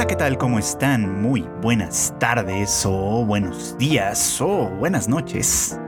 [0.00, 0.38] Hola, ¿qué tal?
[0.38, 1.20] ¿Cómo están?
[1.20, 5.78] Muy buenas tardes o buenos días o buenas noches.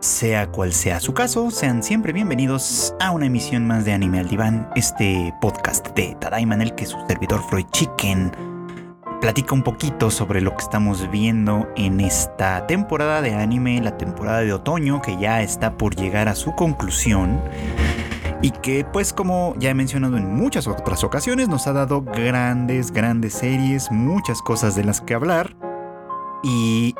[0.00, 4.28] Sea cual sea su caso, sean siempre bienvenidos a una emisión más de Anime al
[4.28, 8.32] Diván, este podcast de Tadaima en el que su servidor Freud Chicken
[9.20, 14.40] platica un poquito sobre lo que estamos viendo en esta temporada de anime, la temporada
[14.40, 17.40] de otoño que ya está por llegar a su conclusión
[18.42, 22.90] y que pues como ya he mencionado en muchas otras ocasiones nos ha dado grandes,
[22.90, 25.54] grandes series, muchas cosas de las que hablar
[26.42, 26.94] y,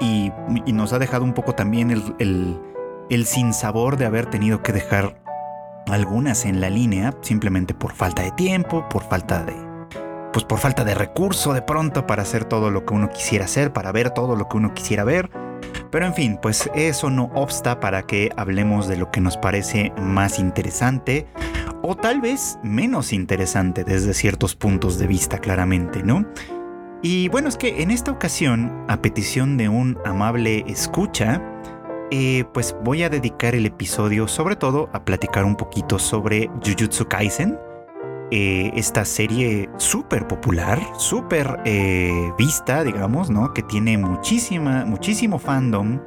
[0.72, 2.60] nos ha dejado un poco también el, el,
[3.10, 5.20] el sinsabor de haber tenido que dejar
[5.88, 9.54] algunas en la línea simplemente por falta de tiempo, por falta de...
[10.32, 13.72] Pues por falta de recurso de pronto para hacer todo lo que uno quisiera hacer,
[13.72, 15.28] para ver todo lo que uno quisiera ver.
[15.90, 19.92] Pero en fin, pues eso no obsta para que hablemos de lo que nos parece
[20.00, 21.26] más interesante
[21.82, 26.24] o tal vez menos interesante desde ciertos puntos de vista claramente, ¿no?
[27.02, 31.42] Y bueno, es que en esta ocasión, a petición de un amable escucha,
[32.10, 37.06] eh, pues voy a dedicar el episodio sobre todo a platicar un poquito sobre Jujutsu
[37.08, 37.58] Kaisen,
[38.32, 43.52] eh, esta serie súper popular, súper eh, vista, digamos, ¿no?
[43.52, 45.98] Que tiene muchísima, muchísimo fandom,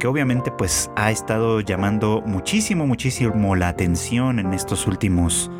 [0.00, 5.52] que obviamente pues ha estado llamando muchísimo, muchísimo la atención en estos últimos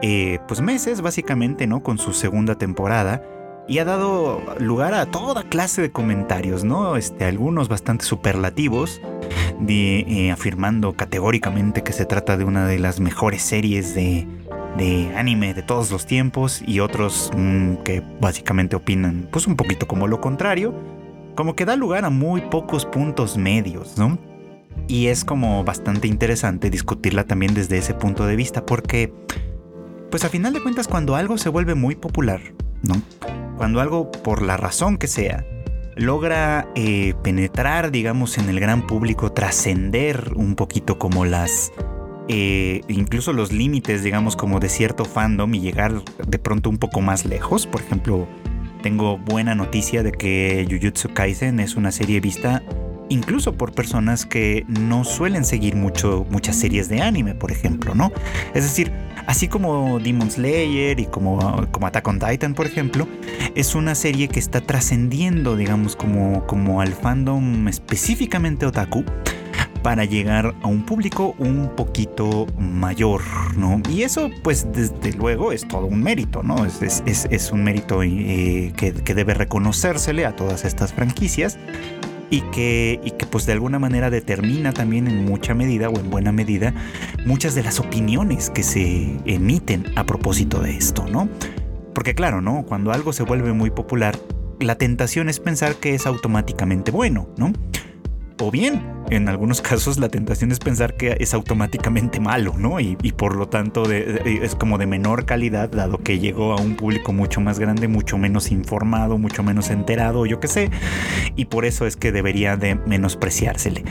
[0.00, 1.82] eh, pues meses, básicamente, ¿no?
[1.82, 3.24] Con su segunda temporada.
[3.66, 6.96] Y ha dado lugar a toda clase de comentarios, ¿no?
[6.96, 9.00] Este, algunos bastante superlativos,
[10.32, 14.26] afirmando categóricamente que se trata de una de las mejores series de,
[14.76, 19.88] de anime de todos los tiempos y otros mm, que básicamente opinan pues un poquito
[19.88, 20.74] como lo contrario,
[21.34, 24.18] como que da lugar a muy pocos puntos medios, ¿no?
[24.86, 29.12] Y es como bastante interesante discutirla también desde ese punto de vista porque
[30.10, 32.40] pues a final de cuentas cuando algo se vuelve muy popular,
[32.82, 32.94] ¿no?
[33.56, 35.44] Cuando algo por la razón que sea
[35.98, 41.72] logra eh, penetrar, digamos, en el gran público, trascender un poquito como las
[42.28, 47.00] eh, incluso los límites, digamos, como de cierto fandom y llegar de pronto un poco
[47.00, 47.66] más lejos.
[47.66, 48.28] Por ejemplo,
[48.82, 52.62] tengo buena noticia de que Jujutsu Kaisen es una serie vista
[53.08, 58.12] incluso por personas que no suelen seguir mucho muchas series de anime, por ejemplo, ¿no?
[58.54, 58.92] Es decir,
[59.26, 63.08] así como Demon Slayer y como, como Attack on Titan, por ejemplo,
[63.54, 69.04] es una serie que está trascendiendo, digamos, como, como al fandom específicamente otaku
[69.82, 73.22] para llegar a un público un poquito mayor,
[73.56, 73.80] ¿no?
[73.90, 76.64] Y eso, pues, desde luego es todo un mérito, ¿no?
[76.64, 81.58] Es, un mérito eh, que, debe reconocérsele a todas estas franquicias
[82.30, 86.10] y que, y que, pues, de alguna manera determina también en mucha medida o en
[86.10, 86.74] buena medida
[87.24, 91.28] muchas de las opiniones que se emiten a propósito de esto, ¿no?
[91.94, 92.64] Porque claro, ¿no?
[92.64, 94.18] Cuando algo se vuelve muy popular,
[94.60, 97.52] la tentación es pensar que es automáticamente bueno, ¿no?
[98.40, 102.78] O bien, en algunos casos la tentación es pensar que es automáticamente malo, ¿no?
[102.80, 107.12] Y, por lo tanto es como de menor calidad, dado que llegó a un público
[107.12, 110.70] mucho más grande, mucho menos informado, mucho menos enterado, yo qué sé.
[111.34, 113.84] Y por eso es que debería de menospreciársele.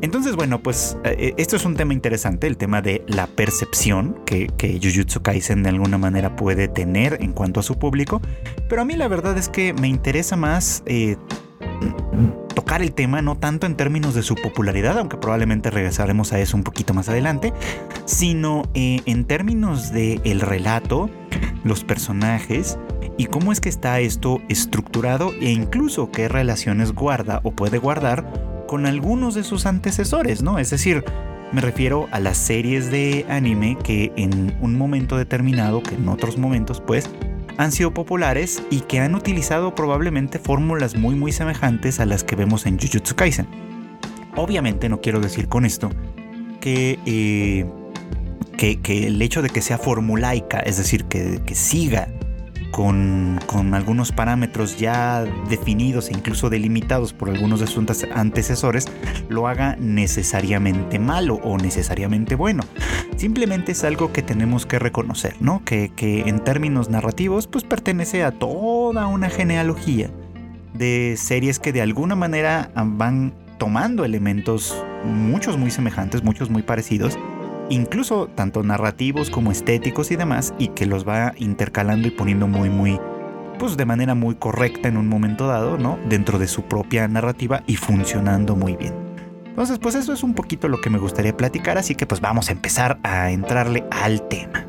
[0.00, 4.48] Entonces, bueno, pues eh, esto es un tema interesante, el tema de la percepción que,
[4.56, 8.20] que Jujutsu Kaisen de alguna manera puede tener en cuanto a su público.
[8.68, 10.82] Pero a mí la verdad es que me interesa más...
[10.86, 11.16] Eh,
[12.80, 16.62] el tema, no tanto en términos de su popularidad, aunque probablemente regresaremos a eso un
[16.62, 17.52] poquito más adelante,
[18.06, 21.10] sino eh, en términos del el relato,
[21.64, 22.78] los personajes
[23.18, 28.64] y cómo es que está esto estructurado e incluso qué relaciones guarda o puede guardar
[28.66, 30.58] con algunos de sus antecesores, ¿no?
[30.58, 31.04] Es decir,
[31.52, 36.38] me refiero a las series de anime que en un momento determinado, que en otros
[36.38, 37.10] momentos pues,
[37.58, 42.36] han sido populares y que han utilizado probablemente fórmulas muy muy semejantes a las que
[42.36, 43.46] vemos en Jujutsu Kaisen.
[44.36, 45.90] Obviamente no quiero decir con esto
[46.60, 47.66] que, eh,
[48.56, 52.08] que, el hecho de que sea formulaica, es decir, que, que siga
[52.72, 53.38] con,
[53.72, 58.88] algunos parámetros ya definidos e incluso delimitados por algunos de sus antecesores,
[59.28, 62.64] lo haga necesariamente malo o necesariamente bueno.
[63.16, 65.62] Simplemente es algo que tenemos que reconocer, ¿no?
[65.64, 70.10] Que, que en términos narrativos, pues pertenece a toda una genealogía
[70.74, 77.18] de series que de alguna manera van tomando elementos, muchos muy semejantes, muchos muy parecidos,
[77.72, 82.68] incluso tanto narrativos como estéticos y demás, y que los va intercalando y poniendo muy,
[82.68, 83.00] muy,
[83.58, 85.98] pues de manera muy correcta en un momento dado, ¿no?
[86.08, 88.94] Dentro de su propia narrativa y funcionando muy bien.
[89.46, 92.48] Entonces, pues eso es un poquito lo que me gustaría platicar, así que pues vamos
[92.48, 94.66] a empezar a entrarle al tema.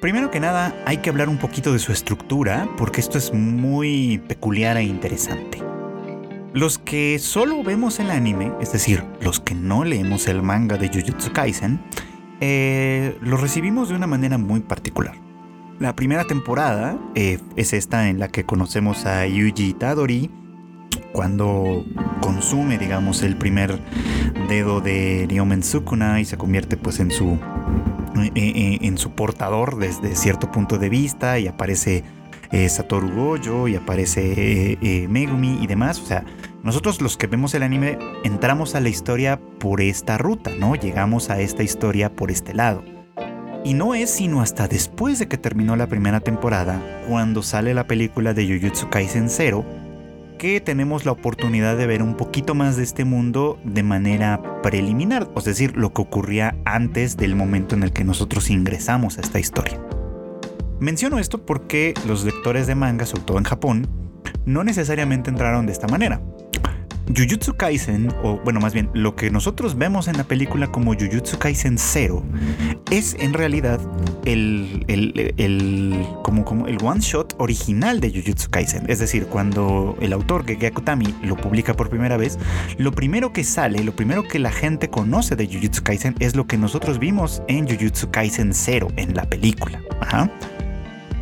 [0.00, 4.22] Primero que nada, hay que hablar un poquito de su estructura, porque esto es muy
[4.28, 5.62] peculiar e interesante.
[6.56, 10.88] Los que solo vemos el anime, es decir, los que no leemos el manga de
[10.88, 11.78] Jujutsu Kaisen,
[12.40, 15.16] eh, lo recibimos de una manera muy particular.
[15.78, 20.30] La primera temporada eh, es esta en la que conocemos a Yuji Tadori
[21.12, 21.84] cuando
[22.22, 23.78] consume, digamos, el primer
[24.48, 27.38] dedo de Ryomen Sukuna y se convierte pues en su
[28.34, 32.02] eh, en su portador desde cierto punto de vista y aparece
[32.68, 34.78] Satoru Gojo y aparece
[35.10, 36.00] Megumi y demás.
[36.00, 36.24] O sea,
[36.66, 40.74] nosotros los que vemos el anime entramos a la historia por esta ruta, ¿no?
[40.74, 42.82] Llegamos a esta historia por este lado.
[43.64, 47.86] Y no es sino hasta después de que terminó la primera temporada, cuando sale la
[47.86, 49.64] película de Jujutsu Kaisen Zero,
[50.40, 55.30] que tenemos la oportunidad de ver un poquito más de este mundo de manera preliminar,
[55.36, 59.38] es decir, lo que ocurría antes del momento en el que nosotros ingresamos a esta
[59.38, 59.80] historia.
[60.80, 63.88] Menciono esto porque los lectores de manga, sobre todo en Japón,
[64.46, 66.20] no necesariamente entraron de esta manera.
[67.14, 71.38] Jujutsu Kaisen, o bueno, más bien, lo que nosotros vemos en la película como Jujutsu
[71.38, 72.22] Kaisen 0
[72.90, 73.80] es en realidad
[74.24, 78.90] el, el, como, como el one shot original de Jujutsu Kaisen.
[78.90, 82.38] Es decir, cuando el autor Gege Akutami lo publica por primera vez,
[82.76, 86.46] lo primero que sale, lo primero que la gente conoce de Jujutsu Kaisen es lo
[86.46, 89.80] que nosotros vimos en Jujutsu Kaisen 0 en la película.
[90.00, 90.30] Ajá.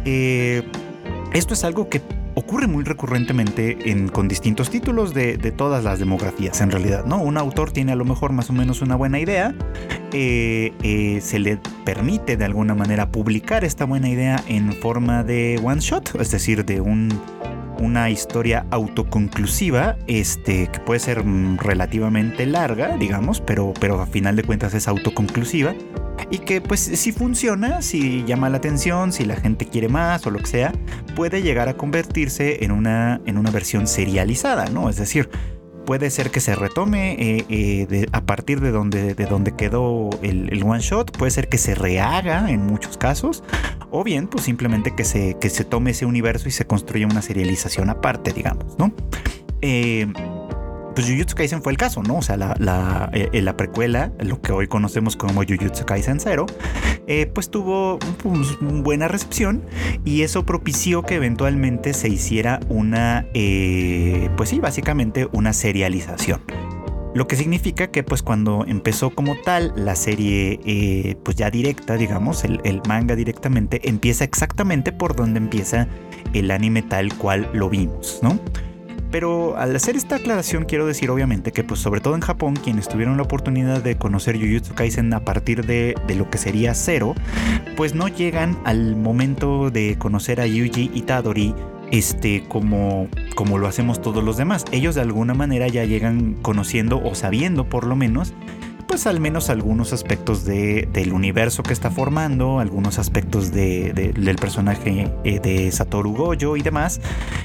[0.06, 0.62] Eh,
[1.34, 2.00] esto es algo que
[2.34, 7.20] ocurre muy recurrentemente en, con distintos títulos de, todas las demografías en realidad, ¿no?
[7.22, 9.54] Un autor tiene a lo mejor más o menos una buena idea,
[10.12, 15.60] eh, eh, se le permite de alguna manera publicar esta buena idea en forma de
[15.62, 17.08] one shot, es decir, de un,
[17.78, 24.36] una historia autoconclusiva, este, que puede ser mm, relativamente larga, digamos, pero, pero a final
[24.36, 25.74] de cuentas es autoconclusiva
[26.30, 30.30] y que pues si funciona, si llama la atención, si la gente quiere más o
[30.30, 30.72] lo que sea,
[31.14, 34.88] puede llegar a convertirse en una, en una versión serializada, ¿no?
[34.88, 35.28] Es decir,
[35.84, 40.62] puede ser que se retome eh, eh, a partir de donde, de donde quedó el,
[40.64, 43.44] one shot, puede ser que se rehaga en muchos casos,
[43.94, 47.22] o bien pues simplemente que se, que se tome ese universo y se construya una
[47.22, 48.92] serialización aparte, digamos, ¿no?
[49.62, 50.12] Eh,
[50.96, 52.16] pues Jujutsu Kaisen fue el caso, ¿no?
[52.16, 56.46] O sea, la, la, eh, la precuela, lo que hoy conocemos como Jujutsu Kaisen 0,
[57.06, 59.64] eh, pues tuvo pues, buena recepción
[60.04, 66.40] y eso propició que eventualmente se hiciera una, eh, pues sí, básicamente una serialización.
[67.14, 72.42] Lo que significa que pues cuando empezó como tal la serie pues ya directa, digamos,
[72.44, 75.86] el, manga directamente, empieza exactamente por donde empieza
[76.32, 78.40] el anime tal cual lo vimos, ¿no?
[79.12, 82.88] Pero al hacer esta aclaración quiero decir obviamente que pues sobre todo en Japón quienes
[82.88, 87.14] tuvieron la oportunidad de conocer Jujutsu Kaisen a partir de, lo que sería cero,
[87.76, 91.54] pues no llegan al momento de conocer a Yuji Itadori
[91.90, 94.64] este, como, como lo hacemos todos los demás.
[94.72, 98.34] Ellos de alguna manera ya llegan conociendo o sabiendo por lo menos
[98.94, 104.36] pues al menos algunos aspectos de, del universo que está formando, algunos aspectos de, del
[104.36, 107.00] personaje eh, de Satoru Gojo y demás.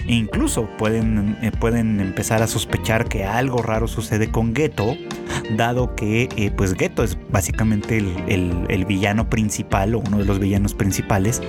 [0.08, 4.96] E incluso pueden, eh, pueden empezar a sospechar que algo raro sucede con Geto,
[5.58, 10.40] dado que eh, pues Geto es básicamente el, el, villano principal o uno de los
[10.40, 11.42] villanos principales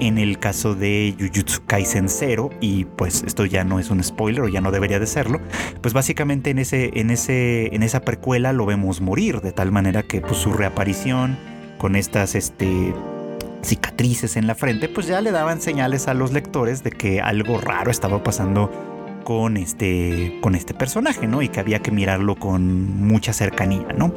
[0.00, 4.42] en el caso de Jujutsu Kaisen 0 y pues esto ya no es un spoiler
[4.42, 5.40] o ya no debería de serlo,
[5.80, 10.02] pues básicamente en, ese, en, ese, en esa precuela lo vemos morir de tal manera
[10.02, 11.38] que pues, su reaparición
[11.78, 12.92] con estas este,
[13.62, 17.58] cicatrices en la frente, pues ya le daban señales a los lectores de que algo
[17.58, 18.70] raro estaba pasando
[19.24, 21.40] con este, con este personaje, ¿no?
[21.40, 24.12] Y que había que mirarlo con mucha cercanía, ¿no?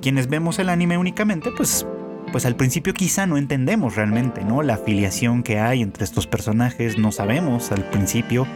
[0.00, 1.86] Quienes vemos el anime únicamente, pues,
[2.32, 4.62] pues al principio quizá no entendemos realmente, ¿no?
[4.62, 8.46] La afiliación que hay entre estos personajes, no sabemos al principio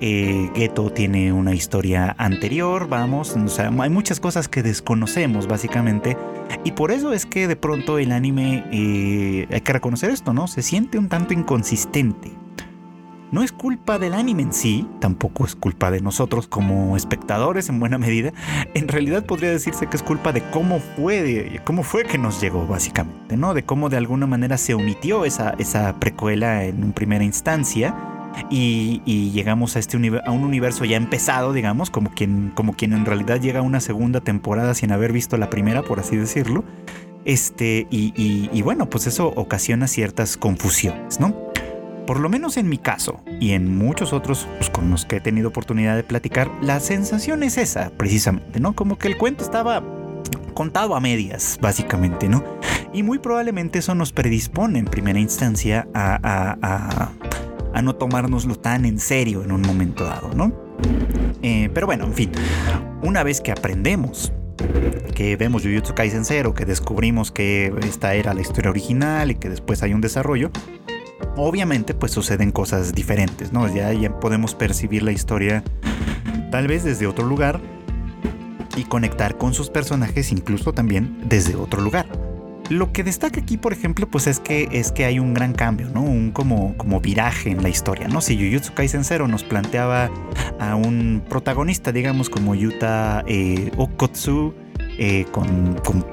[0.00, 6.16] eh, Geto tiene una historia anterior, vamos, hay muchas cosas que desconocemos básicamente
[6.64, 10.48] y por eso es que de pronto el anime, eh, hay que reconocer esto, ¿no?
[10.48, 12.32] Se siente un tanto inconsistente.
[13.30, 17.78] No es culpa del anime en sí, tampoco es culpa de nosotros como espectadores en
[17.78, 18.32] buena medida.
[18.74, 22.66] En realidad podría decirse que es culpa de cómo fue, cómo fue que nos llegó
[22.66, 23.52] básicamente, ¿no?
[23.52, 27.94] De cómo de alguna manera se omitió esa precuela en primera instancia
[28.50, 33.04] y, llegamos a, este a un universo ya empezado, digamos, como quien, como quien en
[33.04, 36.64] realidad llega a una segunda temporada sin haber visto la primera, por así decirlo.
[37.24, 41.34] Este, y, bueno, pues eso ocasiona ciertas confusiones, ¿no?
[42.06, 45.20] Por lo menos en mi caso y en muchos otros pues, con los que he
[45.20, 48.74] tenido oportunidad de platicar, la sensación es esa, precisamente, ¿no?
[48.74, 49.82] Como que el cuento estaba
[50.54, 52.42] contado a medias, básicamente, ¿no?
[52.92, 57.10] Y muy probablemente eso nos predispone en primera instancia a,
[57.82, 60.52] no tomárnoslo tan en serio en un momento dado, ¿no?
[61.42, 62.32] Eh, pero bueno, en fin,
[63.02, 64.32] una vez que aprendemos
[65.14, 69.48] que vemos Jujutsu Kaisen 0, que descubrimos que esta era la historia original y que
[69.48, 70.50] después hay un desarrollo,
[71.36, 73.72] obviamente pues suceden cosas diferentes, ¿no?
[73.72, 75.62] Ya, ya podemos percibir la historia
[76.50, 77.60] tal vez desde otro lugar
[78.76, 82.27] y conectar con sus personajes incluso también desde otro lugar.
[82.68, 85.88] Lo que destaca aquí, por ejemplo, pues es que es que hay un gran cambio,
[85.88, 86.02] ¿no?
[86.02, 88.20] Un como, como viraje en la historia, ¿no?
[88.20, 90.10] Si Jujutsu Kaisen 0 nos planteaba
[90.58, 94.54] a un protagonista, digamos, como Yuta eh, Okotsu,
[94.98, 96.04] eh, con, con,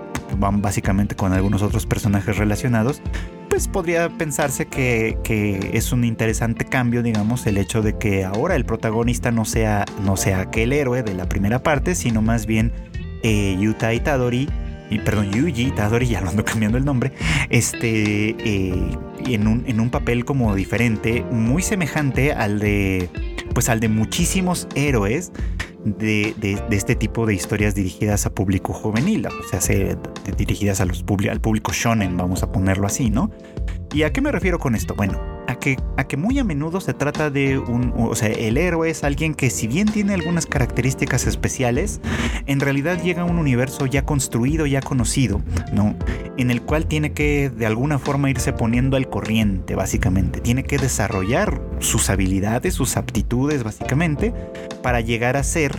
[0.62, 3.02] básicamente con algunos otros personajes relacionados,
[3.50, 8.56] pues podría pensarse que, que, es un interesante cambio, digamos, el hecho de que ahora
[8.56, 12.72] el protagonista no sea, no sea aquel héroe de la primera parte, sino más bien
[13.24, 14.48] eh, Yuta Itadori
[14.90, 17.12] y perdón, Yuji Tadori, ya lo ando cambiando el nombre,
[17.50, 23.10] este, eh, en, un, en un papel como diferente, muy semejante al de,
[23.54, 25.32] pues al de muchísimos héroes
[25.84, 29.60] de, de, este tipo de historias dirigidas a público juvenil, o sea,
[30.36, 30.92] dirigidas al
[31.42, 33.32] público shonen, vamos a ponerlo así, ¿no?
[33.94, 34.96] ¿Y a qué me refiero con esto?
[34.96, 35.35] Bueno,
[35.66, 39.04] que, a que muy a menudo se trata de un, o sea, el héroe es
[39.04, 42.02] alguien que si bien tiene algunas características especiales,
[42.46, 45.42] en realidad llega a un universo ya construido, ya conocido,
[45.74, 45.96] ¿no?
[46.38, 50.40] En el cual tiene que de alguna forma irse poniendo al corriente, básicamente.
[50.40, 54.36] Tiene que desarrollar sus habilidades, sus aptitudes, básicamente,
[54.84, 55.76] para llegar a ser,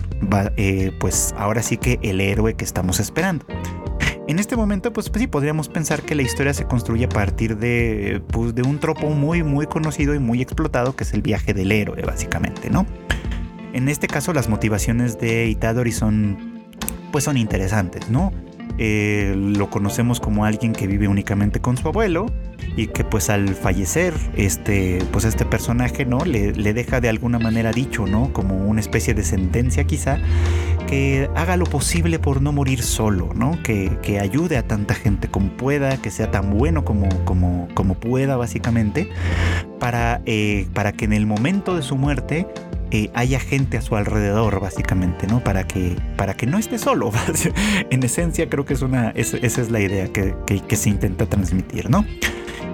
[0.57, 3.45] eh, pues ahora sí que el héroe que estamos esperando.
[4.27, 7.57] En este momento, pues, pues, sí, podríamos pensar que la historia se construye a partir
[7.57, 11.53] de, pues, de un tropo muy, muy conocido y muy explotado, que es el viaje
[11.53, 12.85] del héroe, básicamente, ¿no?
[13.71, 16.65] En este caso, las motivaciones de Itadori son,
[17.13, 18.33] pues, son interesantes, ¿no?
[18.79, 22.27] Eh, lo conocemos como alguien que vive únicamente con su abuelo
[22.75, 27.71] y que pues al fallecer este pues este personaje no le, deja de alguna manera
[27.71, 30.19] dicho no como una especie de sentencia quizá
[30.87, 35.27] que haga lo posible por no morir solo no que, que ayude a tanta gente
[35.27, 39.09] como pueda que sea tan bueno como como como pueda básicamente
[39.79, 42.45] para eh, para que en el momento de su muerte
[42.91, 45.43] eh, haya gente a su alrededor, básicamente, ¿no?
[45.43, 47.11] Para que, para que no esté solo.
[47.89, 51.89] en esencia, creo que es una, esa es la idea que, que, se intenta transmitir,
[51.89, 52.05] ¿no?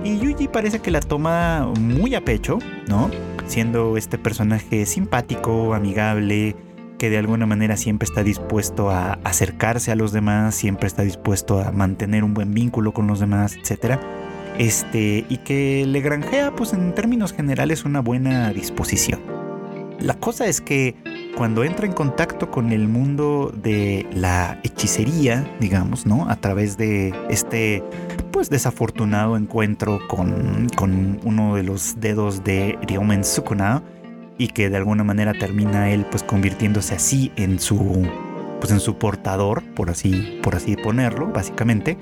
[0.03, 3.09] Y Yuji parece que la toma muy a pecho, ¿no?
[3.47, 6.55] Siendo este personaje simpático, amigable,
[6.99, 11.59] que de alguna manera siempre está dispuesto a acercarse a los demás, siempre está dispuesto
[11.59, 13.99] a mantener un buen vínculo con los demás, etc.
[14.59, 19.42] Este, y que le granjea, pues en términos generales, una buena disposición.
[20.03, 20.95] La cosa es que
[21.37, 26.29] cuando entra en contacto con el mundo de la hechicería, digamos, ¿no?
[26.29, 27.81] A través de este,
[28.31, 30.67] pues, desafortunado encuentro con,
[31.23, 33.81] uno de los dedos de Ryomen Sukuna
[34.37, 38.05] y que de alguna manera termina él, pues, convirtiéndose así en su,
[38.59, 41.97] pues, en su portador, por así, por así ponerlo, básicamente,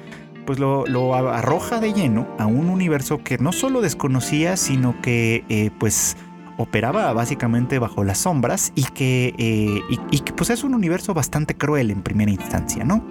[0.47, 5.69] pues lo, arroja de lleno a un universo que no solo desconocía, sino que, eh,
[5.79, 6.17] pues,
[6.61, 11.55] operaba básicamente bajo las sombras y que, eh, y, que pues es un universo bastante
[11.55, 13.03] cruel en primera instancia, ¿no?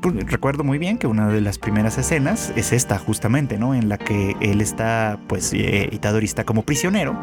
[0.00, 3.74] Pues, recuerdo muy bien que una de las primeras escenas es esta justamente, ¿no?
[3.74, 7.16] En la que él está, pues, eh, está como prisionero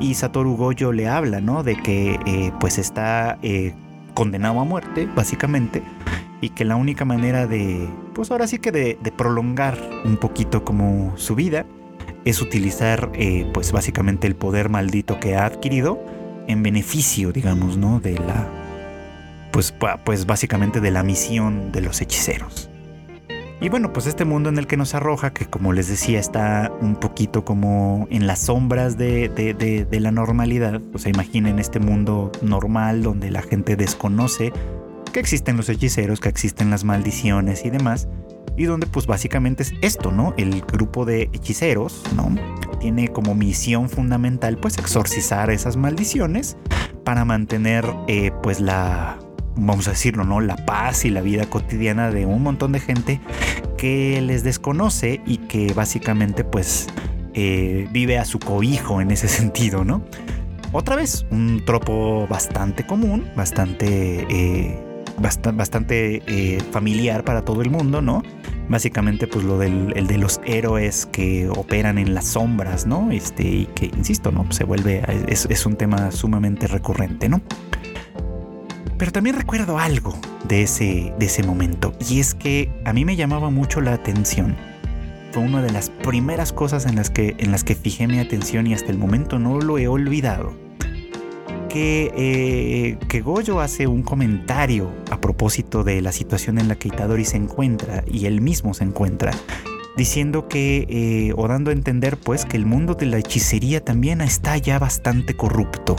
[0.00, 1.62] y Satoru Gojo le habla, ¿no?
[1.62, 3.38] De que, eh, pues, está
[4.14, 5.82] condenado a muerte, básicamente,
[6.40, 10.64] y que la única manera de, pues, ahora sí que de, de prolongar un poquito
[10.64, 11.66] como su vida
[12.24, 16.02] es utilizar eh, pues básicamente el poder maldito que ha adquirido
[16.46, 18.00] en beneficio, digamos, ¿no?
[18.00, 18.48] De la,
[19.52, 22.70] pues, pues básicamente de la misión de los hechiceros.
[23.60, 26.72] Y bueno, pues este mundo en el que nos arroja, que como les decía está
[26.80, 31.78] un poquito como en las sombras de, de, de la normalidad, o sea, imaginen este
[31.78, 34.52] mundo normal donde la gente desconoce
[35.14, 38.08] que existen los hechiceros, que existen las maldiciones y demás,
[38.56, 40.34] y donde pues básicamente es esto, ¿no?
[40.36, 42.34] El grupo de hechiceros, ¿no?
[42.80, 46.56] Tiene como misión fundamental pues exorcizar esas maldiciones
[47.04, 49.18] para mantener eh, pues la,
[49.56, 50.40] vamos a decirlo, ¿no?
[50.40, 53.20] La paz y la vida cotidiana de un montón de gente
[53.76, 56.88] que les desconoce y que básicamente pues
[57.34, 60.02] eh, vive a su cobijo en ese sentido, ¿no?
[60.72, 64.26] Otra vez, un tropo bastante común, bastante...
[64.28, 64.80] Eh,
[65.16, 68.22] bastante eh, familiar para todo el mundo, ¿no?
[68.68, 73.10] Básicamente, pues lo del el de los héroes que operan en las sombras, ¿no?
[73.10, 74.50] Este, y que, insisto, ¿no?
[74.50, 77.42] Se vuelve, es, es un tema sumamente recurrente, ¿no?
[78.96, 80.16] Pero también recuerdo algo
[80.48, 84.56] de ese, de ese momento, y es que a mí me llamaba mucho la atención.
[85.32, 88.66] Fue una de las primeras cosas en las que, en las que fijé mi atención
[88.66, 90.63] y hasta el momento no lo he olvidado.
[91.74, 96.86] Que, eh, que Goyo hace un comentario a propósito de la situación en la que
[96.86, 99.32] Itadori se encuentra y él mismo se encuentra
[99.96, 104.20] diciendo que, eh, o dando a entender pues que el mundo de la hechicería también
[104.20, 105.96] está ya bastante corrupto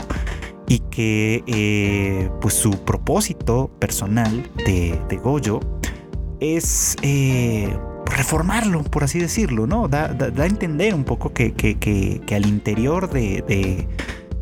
[0.66, 5.60] y que eh, pues su propósito personal de, de Goyo
[6.40, 7.68] es eh,
[8.04, 9.88] reformarlo, por así decirlo, ¿no?
[9.88, 13.86] Da, a entender un poco que, que, al interior de,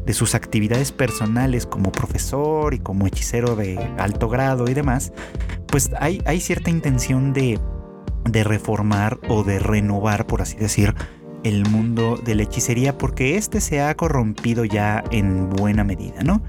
[0.05, 5.13] de, sus actividades personales como profesor y como hechicero de alto grado y demás,
[5.67, 7.59] pues hay, hay cierta intención de,
[8.25, 10.95] de reformar o de renovar, por así decir,
[11.45, 16.43] el mundo de la hechicería porque este se ha corrompido ya en buena medida, ¿no?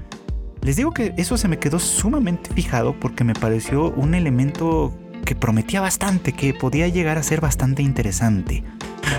[0.62, 4.92] Les digo que eso se me quedó sumamente fijado porque me pareció un elemento
[5.26, 8.64] que prometía bastante, que podía llegar a ser bastante interesante.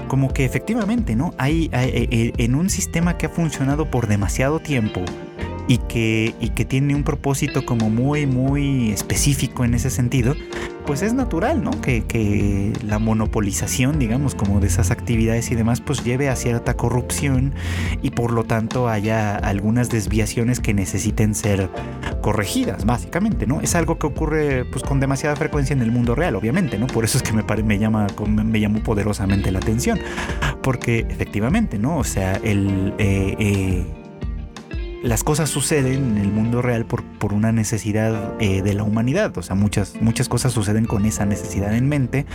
[0.08, 1.36] Como que efectivamente, ¿no?
[1.38, 5.04] Hay, eh, en un sistema que ha funcionado por demasiado tiempo,
[5.68, 10.36] y que, y que tiene un propósito como muy, muy específico en ese sentido,
[10.86, 11.72] pues es natural, ¿no?
[11.82, 16.76] Que, que, la monopolización, digamos, como de esas actividades y demás, pues lleve a cierta
[16.76, 17.54] corrupción
[18.02, 21.70] y por lo tanto haya algunas desviaciones que necesiten ser
[22.22, 23.60] corregidas, básicamente, ¿no?
[23.60, 26.88] Es algo que ocurre pues con demasiada frecuencia en el mundo real, obviamente, ¿no?
[26.88, 30.00] Por eso es que me, me, llama, me llamó poderosamente la atención,
[30.64, 31.98] porque efectivamente, ¿no?
[31.98, 32.94] O sea, el...
[32.98, 34.07] Eh, eh,
[35.08, 39.38] las cosas suceden en el mundo real por, por una necesidad eh, de la humanidad.
[39.38, 42.26] O sea, muchas, muchas cosas suceden con esa necesidad en mente.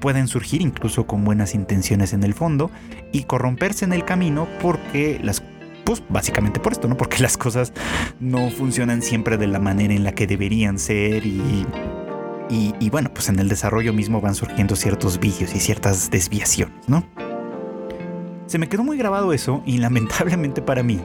[0.00, 2.70] Pueden surgir incluso con buenas intenciones en el fondo
[3.12, 5.42] y corromperse en el camino porque las
[5.84, 6.96] pues básicamente por esto, ¿no?
[6.96, 7.72] Porque las cosas
[8.20, 11.66] no funcionan siempre de la manera en la que deberían ser y,
[12.48, 16.88] y, y bueno, pues en el desarrollo mismo van surgiendo ciertos vicios y ciertas desviaciones,
[16.88, 17.04] ¿no?
[18.52, 21.00] Se me quedó muy grabado eso y lamentablemente para mí,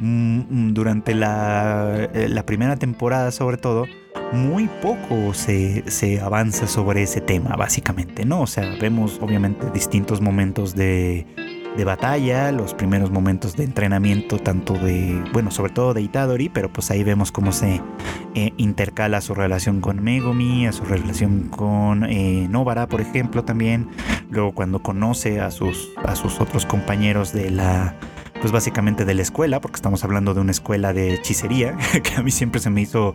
[0.00, 3.84] mm, mm, durante eh, la, primera temporada sobre todo,
[4.32, 8.40] muy poco se, se, avanza sobre ese tema, básicamente, ¿no?
[8.40, 11.26] O sea, vemos obviamente distintos momentos de,
[11.76, 16.72] de batalla, los primeros momentos de entrenamiento, tanto de, bueno, sobre todo de Itadori, pero
[16.72, 17.82] pues ahí vemos cómo se
[18.34, 23.88] eh, intercala su relación con Megumi, a su relación con eh, Novara, por ejemplo, también.
[24.30, 27.94] Luego cuando conoce a sus, a sus otros compañeros de la,
[28.40, 32.22] pues básicamente de la escuela, porque estamos hablando de una escuela de hechicería, que a
[32.22, 33.14] mí siempre se me hizo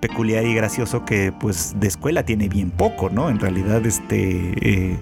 [0.00, 3.30] peculiar y gracioso que pues de escuela tiene bien poco, ¿no?
[3.30, 4.52] En realidad este...
[4.60, 4.98] Eh,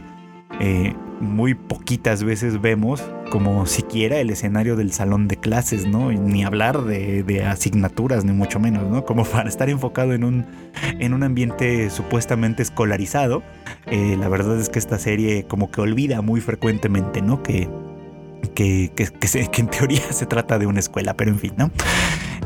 [0.61, 6.11] eh, muy poquitas veces vemos como siquiera el escenario del salón de clases, ¿no?
[6.11, 9.05] Ni hablar de, asignaturas, ni mucho menos, ¿no?
[9.05, 10.45] Como para estar enfocado en un,
[10.99, 13.43] en un ambiente supuestamente escolarizado.
[13.87, 17.43] Eh, la verdad es que esta serie como que olvida muy frecuentemente, ¿no?
[17.43, 17.69] Que,
[18.55, 21.71] que, que, que en teoría se trata de una escuela, pero en fin, ¿no?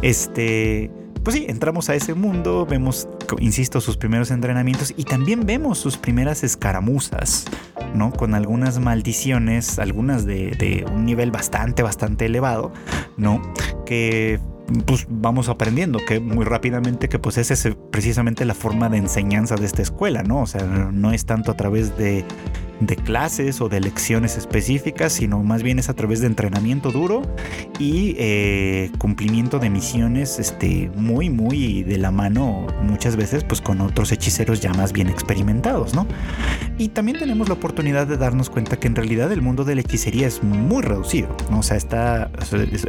[0.03, 0.91] Este
[1.27, 3.09] pues sí, entramos a ese mundo, vemos,
[3.41, 7.47] insisto, sus primeros entrenamientos y también vemos sus primeras escaramuzas,
[7.97, 8.13] ¿no?
[8.13, 12.71] Con algunas maldiciones, algunas de, un nivel bastante, bastante elevado,
[13.17, 13.43] ¿no?
[13.85, 14.39] Que
[14.87, 19.57] pues vamos aprendiendo que muy rápidamente que pues esa es precisamente la forma de enseñanza
[19.57, 20.43] de esta escuela, ¿no?
[20.43, 22.25] O sea, no es tanto a través de
[22.81, 27.23] de clases o de lecciones específicas, sino más bien es a través de entrenamiento duro
[27.79, 33.81] y eh, cumplimiento de misiones este, muy, muy de la mano muchas veces pues con
[33.81, 36.07] otros hechiceros ya más bien experimentados, ¿no?
[36.79, 39.81] Y también tenemos la oportunidad de darnos cuenta que en realidad el mundo de la
[39.81, 41.61] hechicería es muy reducido, ¿no?
[41.61, 42.31] O sea, está,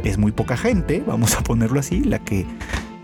[0.04, 2.46] es, muy poca gente, vamos a ponerlo así, la que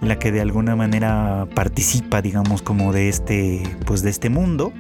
[0.01, 4.73] la que de alguna manera participa, digamos, como de este, pues de este mundo.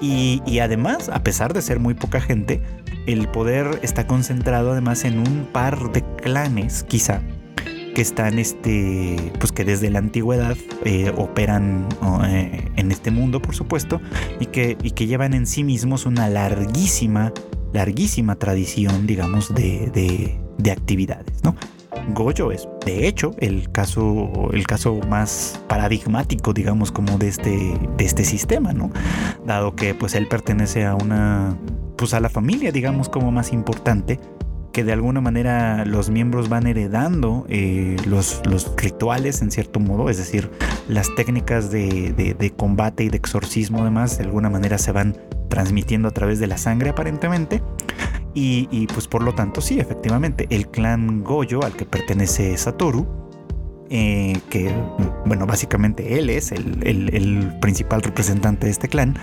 [0.00, 2.60] Y, además, a pesar de ser muy poca gente,
[3.06, 7.22] el poder está concentrado además en un par de clanes, quizá,
[7.94, 11.88] que están, este, pues que desde la antigüedad eh, operan
[12.26, 14.00] eh, en este mundo, por supuesto,
[14.38, 17.32] y que, y que llevan en sí mismos una larguísima,
[17.72, 21.56] larguísima tradición, digamos, de, de, de actividades, ¿no?
[22.08, 28.04] Goyo es, de hecho, el caso, el caso más paradigmático, digamos, como de este, de
[28.04, 28.90] este sistema, ¿no?
[29.44, 31.56] Dado que pues él pertenece a una,
[31.96, 34.20] pues a la familia, digamos, como más importante,
[34.76, 40.10] que de alguna manera los miembros van heredando eh, los, los, rituales en cierto modo,
[40.10, 40.50] es decir,
[40.86, 45.16] las técnicas de, de, combate y de exorcismo además de alguna manera se van
[45.48, 47.62] transmitiendo a través de la sangre aparentemente.
[48.38, 53.06] Y, pues por lo tanto, sí, efectivamente, el clan Goyo al que pertenece Satoru,
[53.88, 54.70] eh, que,
[55.24, 59.14] bueno, básicamente él es el, principal representante de este clan,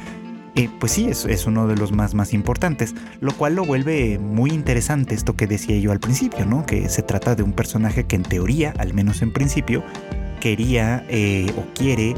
[0.55, 4.17] eh, pues sí, es, es, uno de los más, más importantes, lo cual lo vuelve
[4.17, 6.65] muy interesante esto que decía yo al principio, ¿no?
[6.65, 9.83] Que se trata de un personaje que en teoría, al menos en principio,
[10.39, 12.15] quería eh, o quiere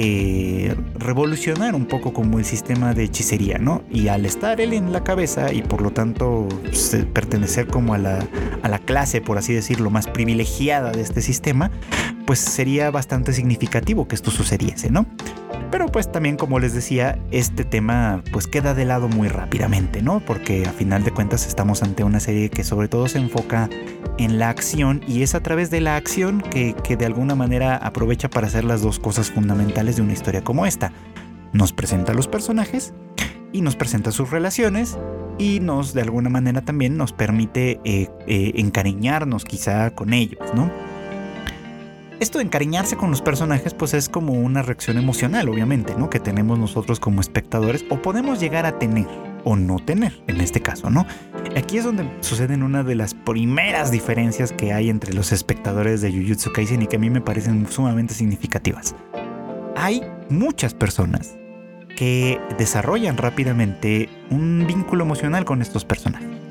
[0.00, 3.82] eh, revolucionar un poco como el sistema de hechicería, ¿no?
[3.90, 7.98] Y al estar él en la cabeza y por lo tanto pues, pertenecer como a
[7.98, 8.24] la,
[8.62, 11.72] a la clase, por así decirlo, más privilegiada de este sistema,
[12.26, 15.04] pues sería bastante significativo que esto sucediese, ¿no?
[15.70, 20.20] Pero pues también como les decía, este tema pues queda de lado muy rápidamente, ¿no?
[20.20, 23.68] Porque a final de cuentas estamos ante una serie que sobre todo se enfoca
[24.18, 27.76] en la acción y es a través de la acción que, que de alguna manera
[27.76, 30.92] aprovecha para hacer las dos cosas fundamentales de una historia como esta.
[31.52, 32.94] Nos presenta a los personajes
[33.52, 34.98] y nos presenta sus relaciones
[35.38, 40.70] y nos de alguna manera también nos permite eh, eh, encariñarnos quizá con ellos, ¿no?
[42.20, 46.10] Esto de encariñarse con los personajes pues es como una reacción emocional obviamente, ¿no?
[46.10, 49.06] Que tenemos nosotros como espectadores o podemos llegar a tener
[49.44, 51.06] o no tener en este caso, ¿no?
[51.56, 56.10] Aquí es donde suceden una de las primeras diferencias que hay entre los espectadores de
[56.10, 58.96] Jujutsu Kaisen y que a mí me parecen sumamente significativas.
[59.76, 61.36] Hay muchas personas
[61.96, 66.47] que desarrollan rápidamente un vínculo emocional con estos personajes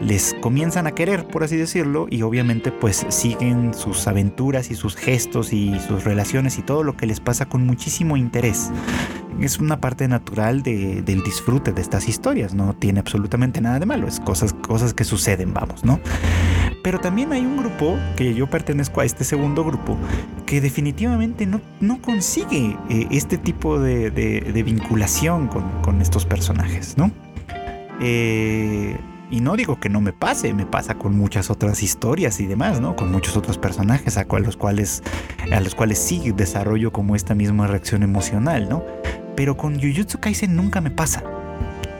[0.00, 4.96] les comienzan a querer, por así decirlo, y obviamente pues siguen sus aventuras y sus
[4.96, 8.70] gestos y sus relaciones y todo lo que les pasa con muchísimo interés.
[9.40, 14.06] Es una parte natural del disfrute de estas historias, no tiene absolutamente nada de malo,
[14.06, 16.00] es cosas, cosas que suceden, vamos, ¿no?
[16.82, 19.98] Pero también hay un grupo, que yo pertenezco a este segundo grupo,
[20.46, 27.10] que definitivamente no, no consigue eh, este tipo de, vinculación con, con, estos personajes, ¿no?
[28.00, 28.96] Eh,
[29.30, 32.80] y no digo que no me pase, me pasa con muchas otras historias y demás,
[32.80, 32.96] ¿no?
[32.96, 35.02] Con muchos otros personajes a, los cuales,
[35.52, 38.84] a los cuales sí desarrollo como esta misma reacción emocional, ¿no?
[39.36, 41.22] Pero con Jujutsu Kaisen nunca me pasa.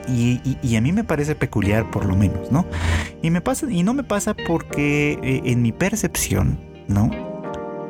[0.07, 2.65] Y, a mí me parece peculiar por lo menos, ¿no?
[3.21, 7.09] Y, me pasa, y no me pasa porque eh, en mi percepción, ¿no?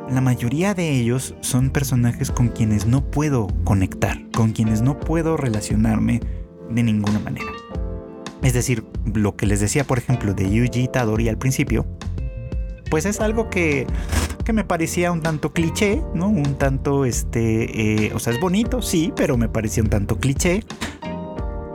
[0.08, 5.36] La mayoría de ellos son personajes con quienes no puedo conectar, con quienes no puedo
[5.36, 6.20] relacionarme
[6.70, 7.50] de ninguna manera.
[8.42, 11.86] Es decir, lo que les decía, por ejemplo, de Yuji Tadori al principio,
[12.90, 13.86] pues es algo que,
[14.44, 16.28] que me parecía un tanto cliché, ¿no?
[16.28, 20.64] Un tanto, este, eh, o sea, es bonito, sí, pero me parecía un tanto cliché.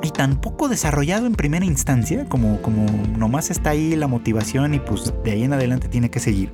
[0.04, 2.86] Y tan poco desarrollado en primera instancia, como, como
[3.18, 6.52] nomás está ahí la motivación y pues de ahí en adelante tiene que seguir.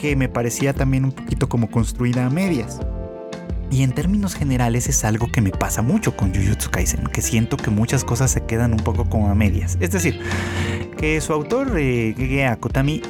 [0.00, 2.80] Que me parecía también un poquito como construida a medias.
[3.74, 7.56] Y en términos generales es algo que me pasa mucho con Jujutsu Kaisen, que siento
[7.56, 9.76] que muchas cosas se quedan un poco como a medias.
[9.80, 10.20] Es decir,
[10.96, 13.02] que su autor, eh, Akutami,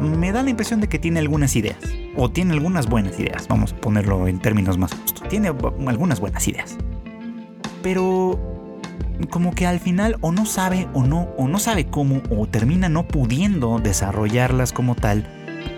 [0.00, 1.76] me da la impresión de que tiene algunas ideas,
[2.16, 5.28] o tiene algunas buenas ideas, vamos a ponerlo en términos más justos.
[5.28, 6.78] Tiene algunas buenas ideas.
[7.82, 8.40] Pero
[9.28, 12.88] como que al final o no sabe o no, o no sabe cómo, o termina
[12.88, 15.28] no pudiendo desarrollarlas como tal,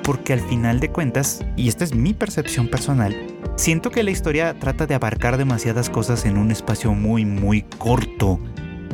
[0.04, 3.16] porque al final de cuentas, y esta es mi percepción personal,
[3.58, 8.38] siento que la historia trata de abarcar demasiadas cosas en un espacio muy, muy corto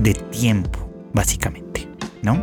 [0.01, 1.87] de tiempo, básicamente,
[2.23, 2.43] ¿no?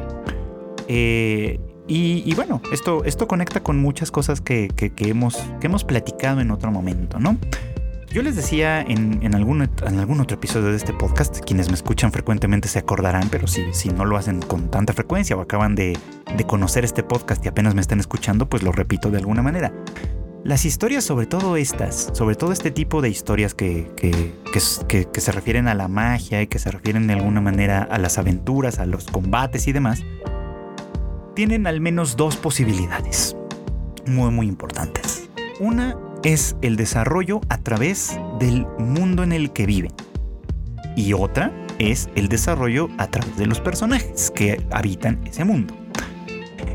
[0.88, 6.52] Eh, y, bueno, esto, esto conecta con muchas cosas que, hemos, que hemos platicado en
[6.52, 7.38] otro momento, ¿no?
[8.14, 12.14] Yo les decía en, algún, en algún otro episodio de este podcast, quienes me escuchan
[12.14, 15.98] frecuentemente se acordarán, pero si, si no lo hacen con tanta frecuencia o acaban de,
[16.38, 19.74] de conocer este podcast y apenas me están escuchando, pues lo repito de alguna manera.
[20.44, 24.34] Las historias, sobre todo estas, sobre todo este tipo de historias que, que,
[24.88, 28.18] que, se refieren a la magia y que se refieren de alguna manera a las
[28.18, 30.04] aventuras, a los combates y demás,
[31.36, 33.36] tienen al menos dos posibilidades
[34.08, 35.30] muy muy importantes.
[35.60, 39.92] Una es el desarrollo a través del mundo en el que viven.
[40.96, 45.81] Y otra es el desarrollo a través de los personajes que habitan ese mundo.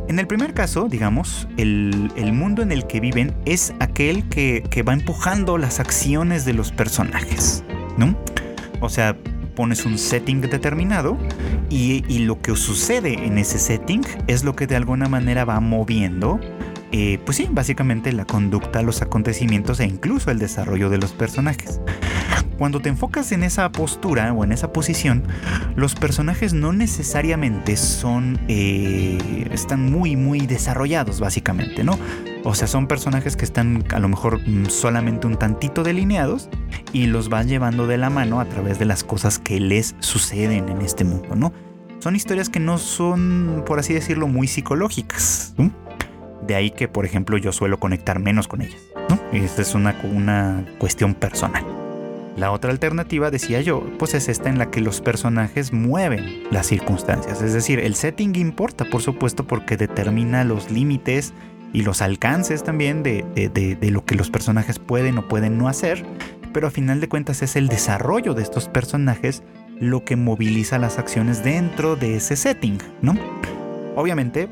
[0.08, 4.92] En el primer caso, digamos, el, mundo en el que viven es aquel que, va
[4.92, 7.64] empujando las acciones de los personajes,
[7.98, 8.16] ¿no?
[8.80, 9.16] O sea,
[9.56, 11.18] pones un setting determinado
[11.70, 15.58] y, y, lo que sucede en ese setting es lo que de alguna manera va
[15.58, 16.38] moviendo
[16.92, 21.80] eh, pues sí, básicamente la conducta, los acontecimientos e incluso el desarrollo de los personajes.
[22.58, 25.24] Cuando te enfocas en esa postura o en esa posición,
[25.74, 28.40] los personajes no necesariamente son.
[28.48, 31.98] Eh, están muy, muy desarrollados, básicamente, ¿no?
[32.44, 36.48] O sea, son personajes que están a lo mejor mm, solamente un tantito delineados
[36.94, 40.70] y los van llevando de la mano a través de las cosas que les suceden
[40.70, 41.52] en este mundo, ¿no?
[41.98, 45.54] Son historias que no son, por así decirlo, muy psicológicas.
[46.46, 48.80] De ahí que, por ejemplo, yo suelo conectar menos con ellas.
[49.08, 49.18] ¿no?
[49.32, 51.64] Esta es una, una cuestión personal.
[52.36, 56.66] La otra alternativa, decía yo, pues es esta en la que los personajes mueven las
[56.66, 57.40] circunstancias.
[57.40, 61.32] Es decir, el setting importa, por supuesto, porque determina los límites
[61.72, 66.04] y los alcances también de, de, lo que los personajes pueden o pueden no hacer.
[66.52, 69.42] Pero a final de cuentas es el desarrollo de estos personajes
[69.80, 73.14] lo que moviliza las acciones dentro de ese setting, ¿no?
[73.94, 74.48] Obviamente,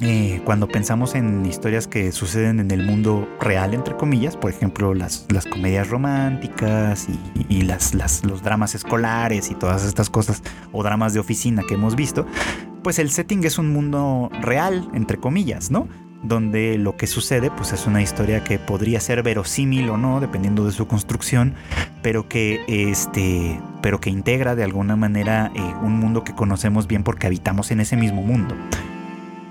[0.00, 4.92] eh, cuando pensamos en historias que suceden en el mundo real, entre comillas, por ejemplo,
[4.92, 7.06] las, las comedias románticas
[7.48, 11.96] y, las, los dramas escolares y todas estas cosas, o dramas de oficina que hemos
[11.96, 12.26] visto,
[12.82, 15.88] pues el setting es un mundo real, entre comillas, ¿no?
[16.22, 20.66] donde lo que sucede pues es una historia que podría ser verosímil o no, dependiendo
[20.66, 21.54] de su construcción,
[22.02, 27.04] pero que este, pero que integra de alguna manera eh, un mundo que conocemos bien
[27.04, 28.54] porque habitamos en ese mismo mundo.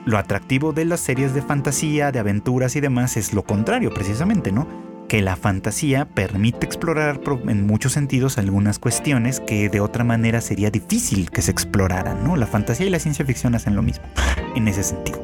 [0.06, 4.52] Lo atractivo de las series de fantasía, de aventuras y demás es lo contrario, precisamente,
[4.52, 4.68] ¿no?
[5.08, 10.70] Que la fantasía permite explorar en muchos sentidos algunas cuestiones que de otra manera sería
[10.70, 12.36] difícil que se exploraran, ¿no?
[12.36, 14.06] La fantasía y la ciencia ficción hacen lo mismo,
[14.56, 15.24] en ese sentido.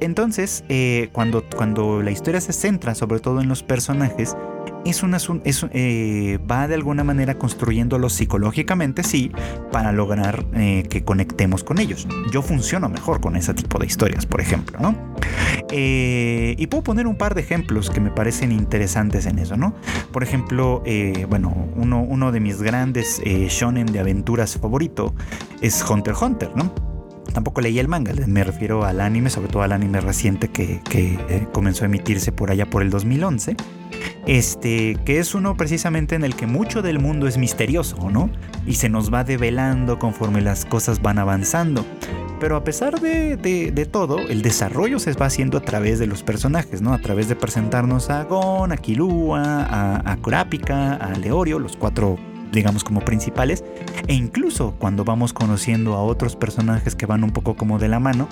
[0.00, 4.36] Entonces, eh, cuando, cuando la historia se centra sobre todo en los personajes,
[4.84, 9.30] es una, es, eh, va de alguna manera construyéndolos psicológicamente, sí,
[9.70, 12.06] para lograr eh, que conectemos con ellos.
[12.30, 15.12] Yo funciono mejor con ese tipo de historias, por ejemplo, ¿no?
[15.74, 19.74] y puedo poner un par de ejemplos que me parecen interesantes en eso, ¿no?
[20.12, 20.82] Por ejemplo,
[21.30, 25.14] bueno, uno, uno de mis grandes shonen de aventuras favorito
[25.62, 26.74] es Hunter x Hunter, ¿no?
[27.32, 31.46] tampoco leí el manga, me refiero al anime, sobre todo al anime reciente que, eh,
[31.52, 33.56] comenzó a emitirse por allá por el 2011.
[34.26, 38.30] Este, que es uno precisamente en el que mucho del mundo es misterioso, ¿no?
[38.66, 41.84] Y se nos va develando conforme las cosas van avanzando.
[42.40, 46.82] Pero a pesar de, todo, el desarrollo se va haciendo a través de los personajes,
[46.82, 46.92] ¿no?
[46.92, 52.18] A través de presentarnos a Gon, a Kilua, a, a Kurapika, a Leorio, los cuatro
[52.52, 53.64] digamos como principales
[54.06, 57.98] e incluso cuando vamos conociendo a otros personajes que van un poco como de la
[57.98, 58.28] mano,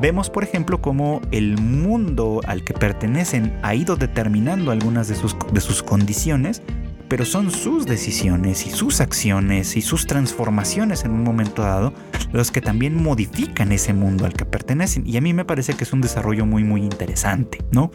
[0.00, 5.36] vemos por ejemplo como el mundo al que pertenecen ha ido determinando algunas de sus,
[5.52, 6.62] de sus condiciones,
[7.08, 11.92] pero son sus decisiones y sus acciones y sus transformaciones en un momento dado
[12.32, 15.84] los que también modifican ese mundo al que pertenecen y a mí me parece que
[15.84, 17.90] es un desarrollo muy muy interesante, ¿no?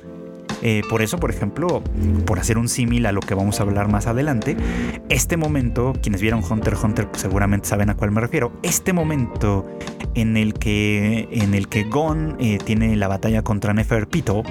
[0.61, 1.81] Eh, por eso, por ejemplo,
[2.25, 4.57] por hacer un símil a lo que vamos a hablar más adelante,
[5.09, 9.65] este momento, quienes vieron Hunter Hunter seguramente saben a cuál me refiero, este momento
[10.15, 14.43] en el que, en el que Gon eh, tiene la batalla contra Neferpito,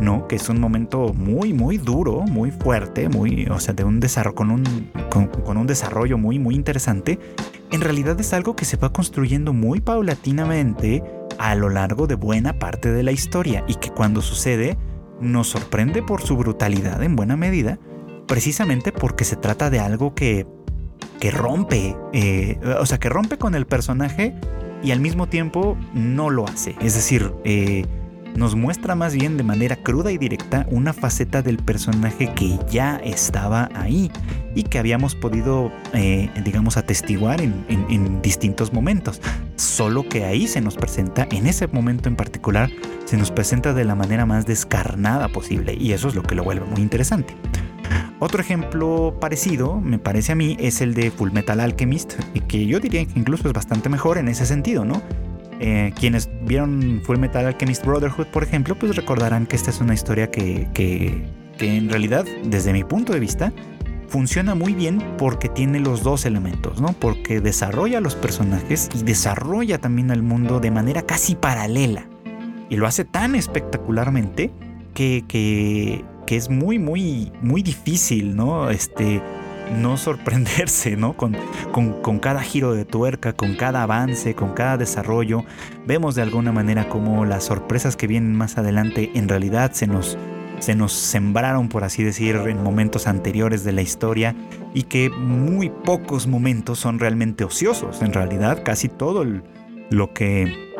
[0.00, 0.28] ¿no?
[0.28, 4.34] Que es un momento muy, muy duro, muy fuerte, muy, o sea, de un desarrollo,
[4.34, 7.18] con un, con un desarrollo muy, muy interesante.
[7.72, 11.02] En realidad es algo que se va construyendo muy paulatinamente
[11.38, 14.78] a lo largo de buena parte de la historia y que cuando sucede
[15.20, 17.78] nos sorprende por su brutalidad en buena medida,
[18.26, 20.46] precisamente porque se trata de algo que,
[21.20, 24.34] que rompe, eh, o sea, que rompe con el personaje
[24.82, 26.76] y al mismo tiempo no lo hace.
[26.80, 27.86] Es decir, eh,
[28.36, 32.96] nos muestra más bien de manera cruda y directa una faceta del personaje que ya
[32.96, 34.10] estaba ahí
[34.54, 39.20] y que habíamos podido, eh, digamos, atestiguar en, en, distintos momentos.
[39.56, 42.70] Solo que ahí se nos presenta, en ese momento en particular,
[43.04, 46.44] se nos presenta de la manera más descarnada posible y eso es lo que lo
[46.44, 47.34] vuelve muy interesante.
[48.18, 52.14] Otro ejemplo parecido, me parece a mí, es el de Full Metal Alchemist,
[52.48, 55.02] que yo diría que incluso es bastante mejor en ese sentido, ¿no?
[55.58, 59.94] Eh, quienes vieron Full Metal Alchemist Brotherhood, por ejemplo, pues recordarán que esta es una
[59.94, 61.22] historia que, que,
[61.60, 63.52] en realidad, desde mi punto de vista,
[64.08, 66.88] funciona muy bien porque tiene los dos elementos, ¿no?
[66.92, 72.06] Porque desarrolla a los personajes y desarrolla también al mundo de manera casi paralela.
[72.68, 74.50] Y lo hace tan espectacularmente
[74.92, 78.68] que, que, que es muy, muy, muy difícil, ¿no?
[78.68, 79.22] Este,
[79.72, 81.14] no sorprenderse, ¿no?
[81.14, 81.36] Con,
[81.72, 85.44] con, cada giro de tuerca, con cada avance, con cada desarrollo.
[85.86, 90.18] Vemos de alguna manera como las sorpresas que vienen más adelante en realidad se nos,
[90.58, 94.34] se nos sembraron, por así decir, en momentos anteriores de la historia
[94.74, 98.02] y que muy pocos momentos son realmente ociosos.
[98.02, 99.24] En realidad, casi todo
[99.90, 100.74] lo que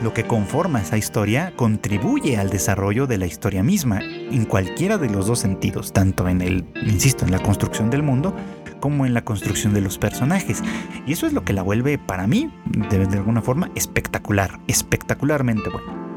[0.00, 5.10] lo que conforma esa historia contribuye al desarrollo de la historia misma, en cualquiera de
[5.10, 8.34] los dos sentidos, tanto en el, insisto, en la construcción del mundo,
[8.80, 10.62] como en la construcción de los personajes.
[11.06, 12.50] Y eso es lo que la vuelve, para mí,
[12.90, 16.16] de, alguna forma, espectacular, espectacularmente bueno.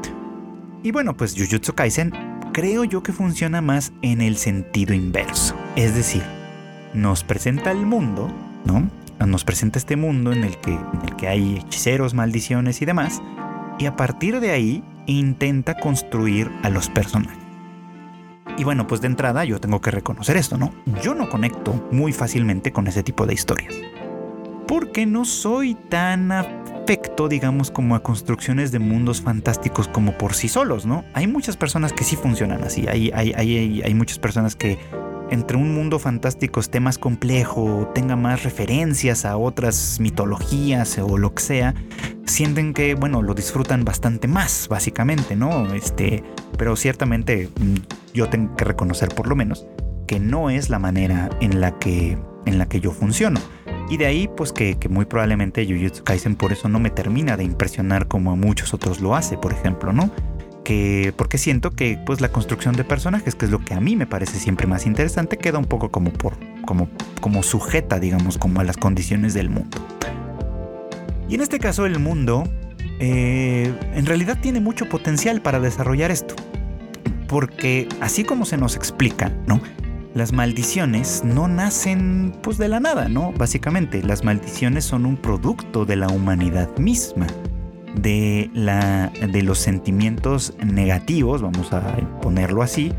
[0.82, 2.12] Y bueno, pues Jujutsu Kaisen
[2.52, 5.54] creo yo que funciona más en el sentido inverso.
[5.76, 6.22] Es decir,
[6.94, 8.32] nos presenta el mundo,
[8.64, 8.90] ¿no?
[9.24, 13.22] Nos presenta este mundo en el que, en el que hay hechiceros, maldiciones y demás,
[13.78, 17.38] y a partir de ahí intenta construir a los personajes.
[18.58, 20.72] Y bueno, pues de entrada yo tengo que reconocer esto, ¿no?
[21.02, 23.74] Yo no conecto muy fácilmente con ese tipo de historias.
[24.66, 30.48] Porque no soy tan afecto, digamos, como a construcciones de mundos fantásticos como por sí
[30.48, 31.04] solos, ¿no?
[31.12, 32.86] Hay muchas personas que sí funcionan así.
[32.88, 34.78] Hay, hay, hay, hay muchas personas que
[35.30, 41.34] entre un mundo fantástico esté más complejo, tenga más referencias a otras mitologías o lo
[41.34, 41.74] que sea,
[42.24, 45.74] sienten que, bueno, lo disfrutan bastante más, básicamente, ¿no?
[45.74, 46.22] Este,
[46.56, 47.74] pero ciertamente mm,
[48.14, 49.66] yo tengo que reconocer por lo menos
[50.06, 53.40] que no es la manera en la que, en la que yo funciono.
[53.88, 57.36] Y de ahí, pues que, que, muy probablemente Jujutsu Kaisen por eso no me termina
[57.36, 60.10] de impresionar como a muchos otros lo hace, por ejemplo, ¿no?
[61.16, 64.06] Porque siento que pues la construcción de personajes, que es lo que a mí me
[64.06, 66.88] parece siempre más interesante, queda un poco como por como
[67.20, 69.78] como sujeta, digamos, como a las condiciones del mundo.
[71.28, 72.44] Y en este caso el mundo
[72.98, 76.34] eh, en realidad tiene mucho potencial para desarrollar esto,
[77.28, 79.60] porque así como se nos explica, ¿no?
[80.14, 83.32] Las maldiciones no nacen pues de la nada, ¿no?
[83.32, 87.26] Básicamente, las maldiciones son un producto de la humanidad misma
[87.96, 92.92] de, la, de los sentimientos negativos, vamos a ponerlo así,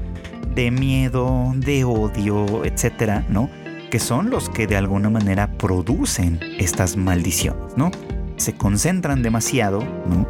[0.53, 3.49] de miedo, de odio, etcétera, ¿no?
[3.91, 7.91] Que son los que de alguna manera producen estas maldiciones, ¿no?
[8.37, 9.83] Se concentran demasiado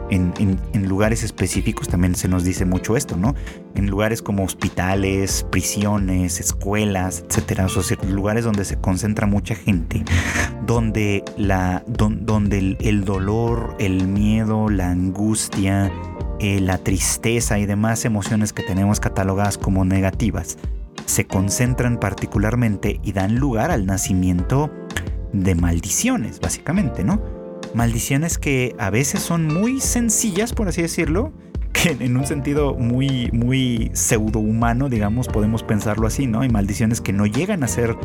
[0.09, 3.35] en, lugares específicos, también se nos dice mucho esto, ¿no?
[3.75, 10.03] En lugares como hospitales, prisiones, escuelas, etcétera, o lugares donde se concentra mucha gente,
[10.65, 15.91] donde, la, donde el, dolor, el miedo, la angustia,
[16.39, 20.57] eh, la tristeza y demás emociones que tenemos catalogadas como negativas
[21.05, 24.71] se concentran particularmente y dan lugar al nacimiento
[25.33, 27.36] de maldiciones, básicamente, ¿no?
[27.73, 31.31] Maldiciones que a veces son muy sencillas, por así decirlo,
[31.73, 36.41] que en un sentido muy, muy pseudo-humano, digamos, podemos pensarlo así, ¿no?
[36.41, 37.95] Hay maldiciones que no llegan a ser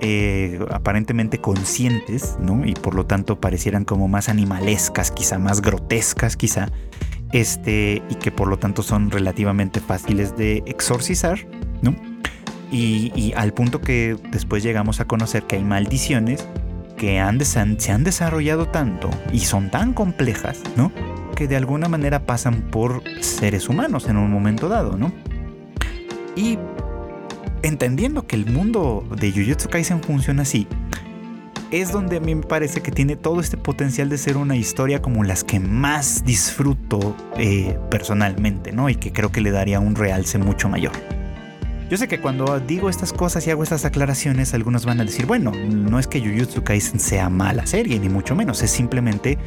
[0.00, 2.64] eh, aparentemente conscientes, ¿no?
[2.64, 6.68] Y por lo tanto parecieran como más animalescas, quizá más grotescas, quizá,
[7.32, 11.38] este, y que por lo tanto son relativamente fáciles de exorcizar,
[11.82, 11.94] ¿no?
[12.70, 16.46] Y, y al punto que después llegamos a conocer que hay maldiciones
[16.96, 20.92] que han se han desarrollado tanto y son tan complejas, ¿no?
[21.34, 25.12] Que de alguna manera pasan por seres humanos en un momento dado, ¿no?
[26.34, 26.58] Y
[27.62, 30.66] entendiendo que el mundo de Jujutsu Kaisen funciona así,
[31.70, 35.02] es donde a mí me parece que tiene todo este potencial de ser una historia
[35.02, 38.88] como las que más disfruto eh, personalmente, ¿no?
[38.88, 40.92] Y que creo que le daría un realce mucho mayor.
[41.88, 45.24] Yo sé que cuando digo estas cosas y hago estas aclaraciones, algunos van a decir,
[45.24, 49.38] bueno, no es que Jujutsu Kaisen sea mala serie, ni mucho menos, es simplemente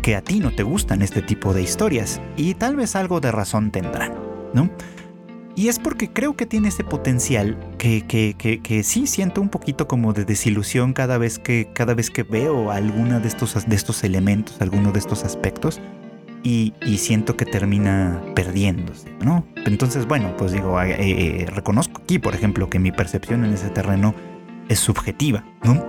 [0.00, 3.32] que a ti no te gustan este tipo de historias, y tal vez algo de
[3.32, 4.14] razón tendrán,
[4.54, 4.70] ¿no?
[5.56, 9.48] Y es porque creo que tiene ese potencial que, que, que, que, sí siento un
[9.48, 13.74] poquito como de desilusión cada vez que, cada vez que veo alguno de estos, de
[13.74, 15.80] estos elementos, alguno de estos aspectos
[16.42, 19.44] y, siento que termina perdiéndose, ¿no?
[19.66, 23.70] Entonces, bueno, pues digo, eh, eh, reconozco aquí, por ejemplo, que mi percepción en ese
[23.70, 24.14] terreno
[24.68, 25.84] es subjetiva, ¿no?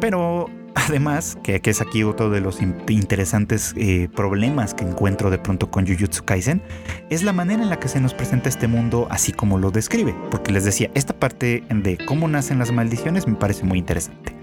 [0.00, 5.70] Pero además, que, es aquí otro de los interesantes eh, problemas que encuentro de pronto
[5.70, 6.62] con Jujutsu Kaisen,
[7.10, 10.14] es la manera en la que se nos presenta este mundo así como lo describe.
[10.30, 14.34] Porque les decía, esta parte de cómo nacen las maldiciones me parece muy interesante.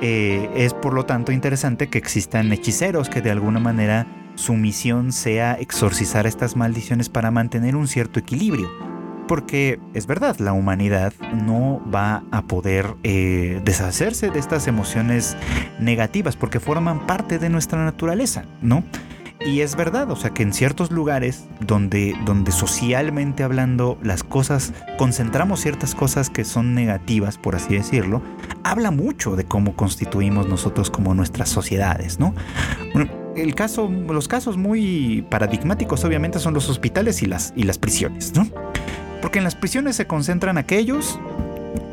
[0.00, 4.06] es por lo tanto interesante que existan hechiceros que de alguna manera
[4.38, 8.70] su misión sea exorcizar estas maldiciones para mantener un cierto equilibrio.
[9.26, 15.36] Porque es verdad, la humanidad no va a poder eh, deshacerse de estas emociones
[15.80, 18.84] negativas porque forman parte de nuestra naturaleza, ¿no?
[19.44, 24.72] Y es verdad, o sea que en ciertos lugares donde, donde socialmente hablando las cosas,
[24.98, 28.22] concentramos ciertas cosas que son negativas, por así decirlo,
[28.64, 32.34] habla mucho de cómo constituimos nosotros como nuestras sociedades, ¿no?
[33.38, 38.34] El caso, los casos muy paradigmáticos obviamente son los hospitales y las, y las prisiones,
[38.34, 38.46] ¿no?
[39.22, 41.18] Porque en las prisiones se concentran aquellos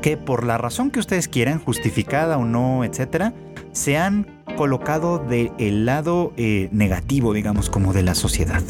[0.02, 3.34] que por la razón que ustedes quieran, justificada o no, etcétera,
[3.72, 8.62] se han colocado del lado eh, negativo, digamos, como de la sociedad.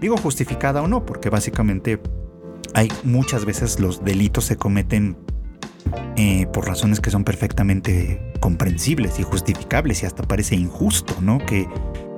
[0.00, 2.00] Digo justificada o no, porque básicamente
[2.74, 5.16] hay muchas veces los delitos se cometen
[6.16, 11.38] eh, por razones que son perfectamente comprensibles y justificables y hasta parece injusto, ¿no?
[11.38, 11.66] Que,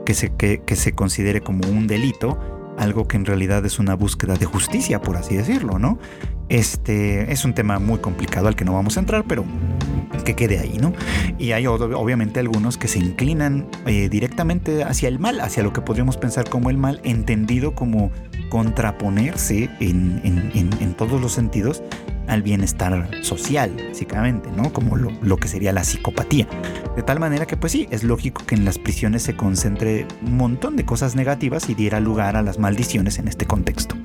[0.04, 2.38] que, se, que, se considere como un delito
[2.76, 5.98] algo que en realidad es una búsqueda de justicia, por así decirlo, ¿no?
[6.48, 9.44] Este es un tema muy complicado al que no vamos a entrar, pero
[10.24, 10.92] que quede ahí, ¿no?
[11.38, 15.80] Y hay obviamente algunos que se inclinan eh, directamente hacia el mal, hacia lo que
[15.80, 18.10] podríamos pensar como el mal, entendido como
[18.48, 21.82] contraponerse en, en, todos los sentidos
[22.28, 24.72] al bienestar social, básicamente, ¿no?
[24.72, 26.46] Como lo, que sería la psicopatía.
[26.96, 30.36] De tal manera que, pues sí, es lógico que en las prisiones se concentre un
[30.36, 33.96] montón de cosas negativas y diera lugar a las maldiciones en este contexto.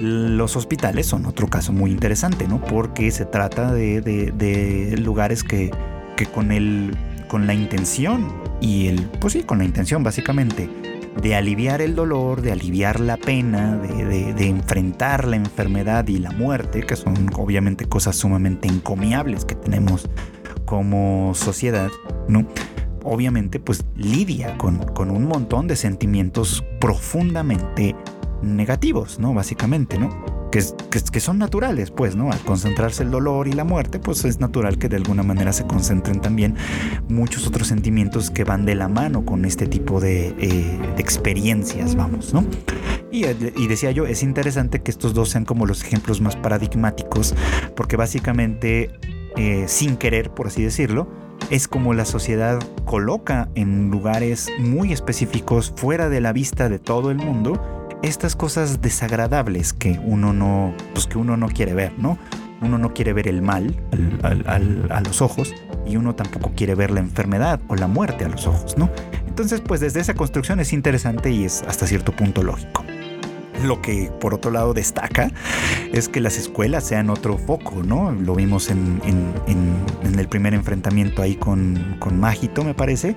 [0.00, 2.62] Los hospitales son otro caso muy interesante, ¿no?
[2.62, 5.70] Porque se trata de, lugares que,
[6.32, 6.96] con, el,
[7.28, 10.68] con la intención y el, pues sí, con la intención básicamente
[11.20, 16.30] de aliviar el dolor, de aliviar la pena, de, de, enfrentar la enfermedad y la
[16.30, 20.08] muerte, que son obviamente cosas sumamente encomiables que tenemos
[20.64, 21.90] como sociedad,
[22.28, 22.46] ¿no?
[23.02, 27.96] Obviamente, pues lidia con, con un montón de sentimientos profundamente
[28.42, 29.34] negativos, ¿no?
[29.34, 30.37] Básicamente, ¿no?
[30.50, 32.32] Que, que, son naturales, pues, ¿no?
[32.32, 35.66] Al concentrarse el dolor y la muerte, pues es natural que de alguna manera se
[35.66, 36.56] concentren también
[37.08, 42.32] muchos otros sentimientos que van de la mano con este tipo de, eh, experiencias, vamos,
[42.32, 42.44] ¿no?
[43.10, 47.34] Y, y, decía yo, es interesante que estos dos sean como los ejemplos más paradigmáticos,
[47.74, 48.90] porque básicamente,
[49.36, 51.08] eh, sin querer, por así decirlo,
[51.50, 57.10] es como la sociedad coloca en lugares muy específicos fuera de la vista de todo
[57.10, 62.18] el mundo estas cosas desagradables que uno no, pues que uno no quiere ver, ¿no?
[62.60, 63.80] Uno no quiere ver el mal
[64.22, 65.54] a los ojos
[65.86, 68.90] y uno tampoco quiere ver la enfermedad o la muerte a los ojos, ¿no?
[69.26, 72.84] Entonces, pues desde esa construcción es interesante y es hasta cierto punto lógico.
[73.64, 75.30] Lo que por otro lado destaca
[75.92, 78.12] es que las escuelas sean otro foco, ¿no?
[78.12, 79.00] Lo vimos en,
[80.18, 83.16] el primer enfrentamiento ahí con, con Magito, me parece.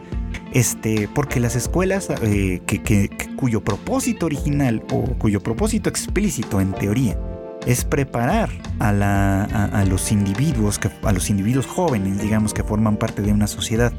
[0.54, 7.18] Este, porque las escuelas eh, que, cuyo propósito original o cuyo propósito explícito en teoría
[7.66, 8.50] es preparar
[8.80, 13.94] a, los individuos, que, a los individuos jóvenes, digamos, que forman parte de una sociedad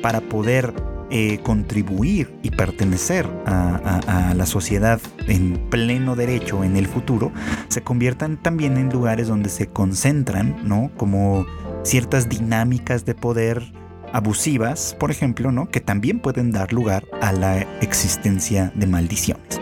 [0.00, 0.72] para poder
[1.10, 7.32] eh, contribuir y pertenecer a, la sociedad en pleno derecho en el futuro,
[7.68, 10.90] se conviertan también en lugares donde se concentran, ¿no?
[10.96, 11.46] Como
[11.82, 13.72] ciertas dinámicas de poder
[14.12, 15.68] abusivas, por ejemplo, ¿no?
[15.68, 19.60] Que también pueden dar lugar a la existencia de maldiciones.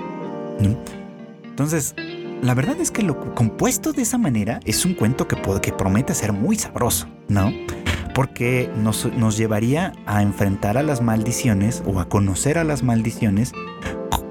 [1.45, 1.95] Entonces,
[2.43, 6.15] la verdad es que lo compuesto de esa manera es un cuento que, que promete
[6.15, 7.53] ser muy sabroso, ¿no?
[8.19, 13.53] porque nos, llevaría a enfrentar a las maldiciones o a conocer a las maldiciones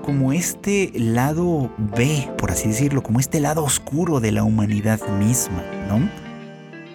[0.04, 5.64] como este lado B, por así decirlo, como este lado oscuro de la humanidad misma,
[5.88, 6.27] ¿no?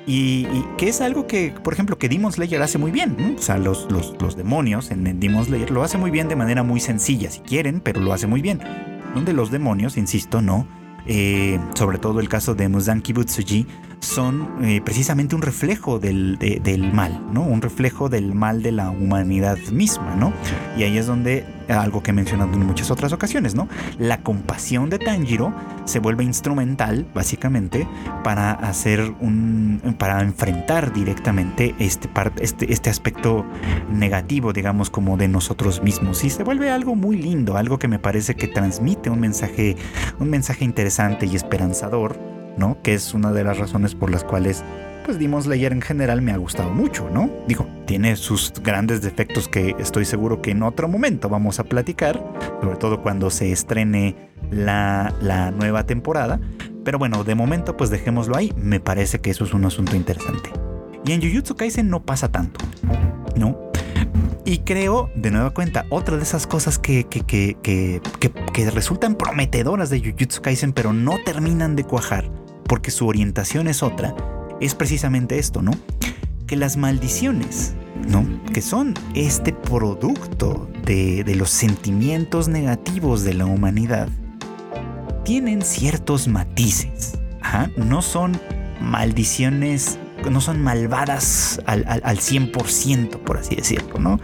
[0.07, 0.47] Y,
[0.79, 3.37] que es algo que, por ejemplo, que Demon Slayer hace muy bien.
[3.39, 6.81] O sea, los, los, demonios en Demon Slayer lo hace muy bien de manera muy
[6.81, 8.61] sencilla, si quieren, pero lo hace muy bien.
[9.15, 10.67] Donde los demonios, insisto, no.
[11.07, 13.67] Eh, sobre todo el caso de Muzanki Butsuji,
[14.03, 17.43] son eh, precisamente un reflejo del, del, mal, ¿no?
[17.43, 20.33] Un reflejo del mal de la humanidad misma, ¿no?
[20.77, 23.69] Y ahí es donde, algo que he mencionado en muchas otras ocasiones, ¿no?
[23.99, 27.87] La compasión de Tanjiro se vuelve instrumental, básicamente,
[28.25, 33.47] para hacer un, para enfrentar directamente este, este, este aspecto
[33.89, 36.25] negativo, digamos, como de nosotros mismos.
[36.25, 39.77] Y se vuelve algo muy lindo, algo que me parece que transmite un mensaje,
[40.19, 42.81] un mensaje interesante y esperanzador ¿no?
[42.83, 44.65] Que es una de las razones por las cuales
[45.05, 47.29] pues Demon Slayer en general me ha gustado mucho, ¿no?
[47.49, 52.23] Digo, tiene sus grandes defectos que estoy seguro que en otro momento vamos a platicar,
[52.61, 56.41] sobre todo cuando se estrene la, la nueva temporada.
[56.85, 60.51] Pero bueno, de momento pues dejémoslo ahí, me parece que eso es un asunto interesante.
[61.05, 62.65] Y en Jujutsu Kaisen no pasa tanto,
[63.37, 63.59] ¿no?
[64.45, 67.57] Y creo, de nueva cuenta, otra de esas cosas que, que, que,
[68.53, 72.29] que, resultan prometedoras de Jujutsu Kaisen, pero no terminan de cuajar,
[72.67, 74.15] porque su orientación es otra,
[74.61, 75.73] es precisamente esto, ¿no?
[76.47, 77.75] Que las maldiciones,
[78.09, 78.27] ¿no?
[78.53, 84.09] Que son este producto de, los sentimientos negativos de la humanidad,
[85.25, 87.19] tienen ciertos matices.
[87.77, 88.41] No son
[88.81, 89.99] maldiciones,
[90.31, 94.19] no son malvadas al, al, al 100%, por así decirlo, ¿no?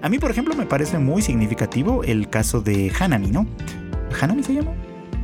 [0.00, 3.46] A mí, por ejemplo, me parece muy significativo el caso de Hanami, ¿no?
[4.20, 4.72] ¿Hanami se llama?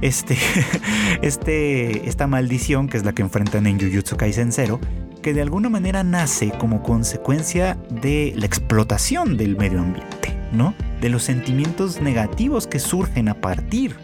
[0.01, 0.37] Este,
[1.23, 4.81] este, esta maldición, que es la que enfrentan en Jujutsu Kaisen Zero,
[5.23, 10.75] que de alguna manera nace como consecuencia de la explotación del medio ambiente, ¿no?
[11.01, 13.97] De los sentimientos negativos que surgen a partir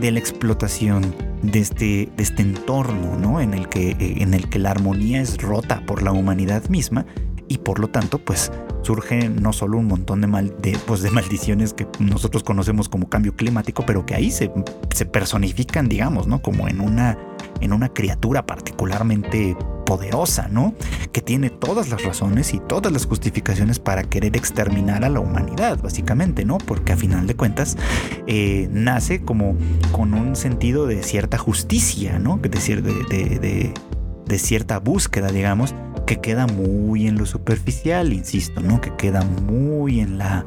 [0.00, 3.40] de la explotación de este, de este entorno, ¿no?
[3.40, 7.06] En el, que, en el que la armonía es rota por la humanidad misma
[7.54, 8.50] y por lo tanto, pues
[8.82, 13.08] surge no solo un montón de, mal, de, pues, de maldiciones que nosotros conocemos como
[13.08, 14.52] cambio climático, pero que ahí se,
[14.92, 16.42] se personifican, digamos, ¿no?
[16.42, 17.16] Como en una
[17.60, 20.74] en una criatura particularmente poderosa, ¿no?
[21.12, 25.78] Que tiene todas las razones y todas las justificaciones para querer exterminar a la humanidad,
[25.80, 26.58] básicamente, ¿no?
[26.58, 27.76] Porque a final de cuentas
[28.26, 29.56] eh, nace como
[29.92, 32.40] con un sentido de cierta justicia, ¿no?
[32.42, 33.72] Es decir, de,
[34.26, 35.74] de cierta búsqueda, digamos,
[36.06, 38.80] que queda muy en lo superficial, insisto, ¿no?
[38.80, 40.44] Que queda muy en la.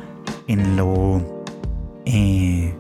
[0.47, 1.45] en lo.
[2.05, 2.73] Eh,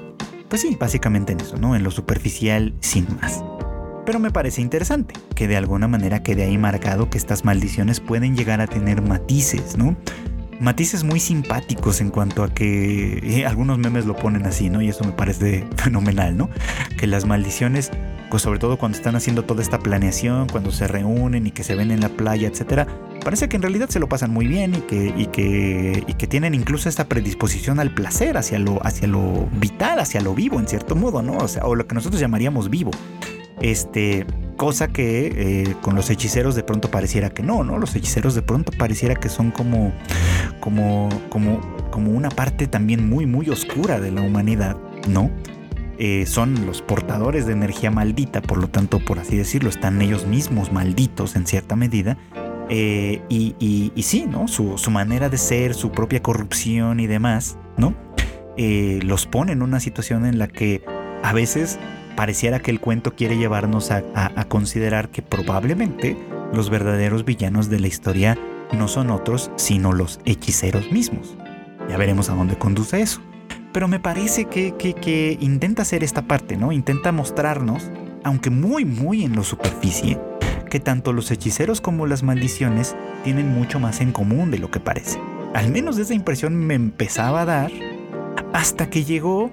[0.49, 1.75] pues sí, básicamente en eso, ¿no?
[1.75, 3.43] En lo superficial sin más.
[4.05, 8.37] Pero me parece interesante que de alguna manera quede ahí marcado que estas maldiciones pueden
[8.37, 9.97] llegar a tener matices, ¿no?
[10.61, 14.81] Matices muy simpáticos en cuanto a que eh, algunos memes lo ponen así, ¿no?
[14.81, 16.49] Y eso me parece fenomenal, ¿no?
[16.97, 17.91] Que las maldiciones
[18.29, 21.75] pues sobre todo cuando están haciendo toda esta planeación, cuando se reúnen y que se
[21.75, 22.87] ven en la playa, etcétera,
[23.23, 26.27] parece que en realidad se lo pasan muy bien y que, y que, y que
[26.27, 30.67] tienen incluso esta predisposición al placer, hacia lo, hacia lo vital, hacia lo vivo, en
[30.67, 31.37] cierto modo, ¿no?
[31.37, 32.91] O sea, o lo que nosotros llamaríamos vivo.
[33.59, 34.25] Este,
[34.55, 37.79] cosa que eh, con los hechiceros de pronto pareciera que no, ¿no?
[37.79, 39.93] Los hechiceros de pronto pareciera que son como,
[40.59, 41.61] como, como,
[41.91, 45.31] como una parte también muy, muy oscura de la humanidad, ¿no?
[45.99, 50.27] Eh, son los portadores de energía maldita, por lo tanto, por así decirlo, están ellos
[50.27, 52.17] mismos malditos en cierta medida.
[52.69, 54.47] Eh, y, y, sí, ¿no?
[54.47, 57.95] Su, manera de ser, su propia corrupción y demás, ¿no?
[58.57, 60.83] Eh, los pone en una situación en la que
[61.23, 61.79] a veces
[62.15, 66.17] pareciera que el cuento quiere llevarnos a, a considerar que probablemente
[66.53, 68.37] los verdaderos villanos de la historia
[68.73, 71.37] no son otros, sino los hechiceros mismos.
[71.89, 73.21] Ya veremos a dónde conduce eso
[73.77, 76.71] pero me parece que, intenta hacer esta parte, ¿no?
[76.71, 77.91] Intenta mostrarnos,
[78.23, 80.17] aunque muy, muy en lo superficie,
[80.67, 84.79] que tanto los hechiceros como las maldiciones tienen mucho más en común de lo que
[84.79, 85.19] parece.
[85.53, 87.71] Al menos esa impresión me empezaba a dar
[88.51, 89.51] hasta que llegó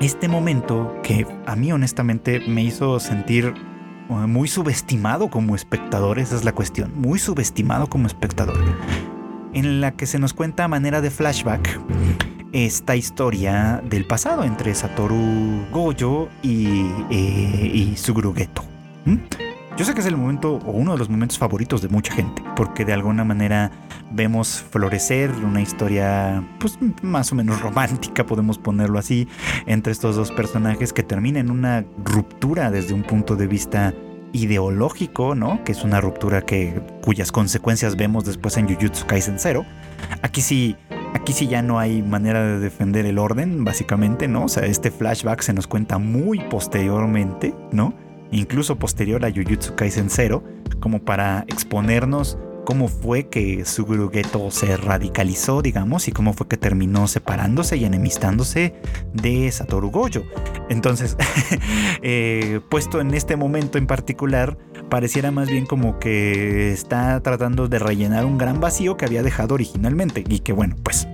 [0.00, 3.54] este momento que a mí honestamente me hizo sentir
[4.08, 8.58] uh, muy subestimado como espectador, esa es la cuestión, muy subestimado como espectador,
[9.52, 11.78] en la que se nos cuenta a manera de flashback
[12.54, 18.64] esta historia del pasado entre Satoru Gojo y, eh, y Suguru Geto.
[19.76, 22.44] Yo sé que es el momento o uno de los momentos favoritos de mucha gente,
[22.54, 23.72] porque de alguna manera
[24.12, 29.26] vemos florecer una historia pues más o menos romántica, podemos ponerlo así,
[29.66, 33.92] entre estos dos personajes que termina en una ruptura desde un punto de vista
[34.32, 35.64] ideológico, ¿no?
[35.64, 39.66] Que es una ruptura que cuyas consecuencias vemos después en Jujutsu Kaisen 0.
[40.22, 40.76] Aquí sí
[41.14, 44.44] Aquí sí ya no hay manera de defender el orden, básicamente, ¿no?
[44.44, 47.94] O sea, este flashback se nos cuenta muy posteriormente, ¿no?
[48.30, 50.42] Incluso posterior a Jujutsu Kaisen 0,
[50.80, 56.56] como para exponernos cómo fue que Suguru Geto se radicalizó, digamos, y cómo fue que
[56.56, 58.74] terminó separándose y enemistándose
[59.12, 60.22] de Satoru Gojo.
[60.68, 61.16] Entonces,
[62.02, 64.58] eh, puesto en este momento en particular,
[64.88, 69.54] pareciera más bien como que está tratando de rellenar un gran vacío que había dejado
[69.54, 70.24] originalmente.
[70.28, 71.08] Y que bueno, pues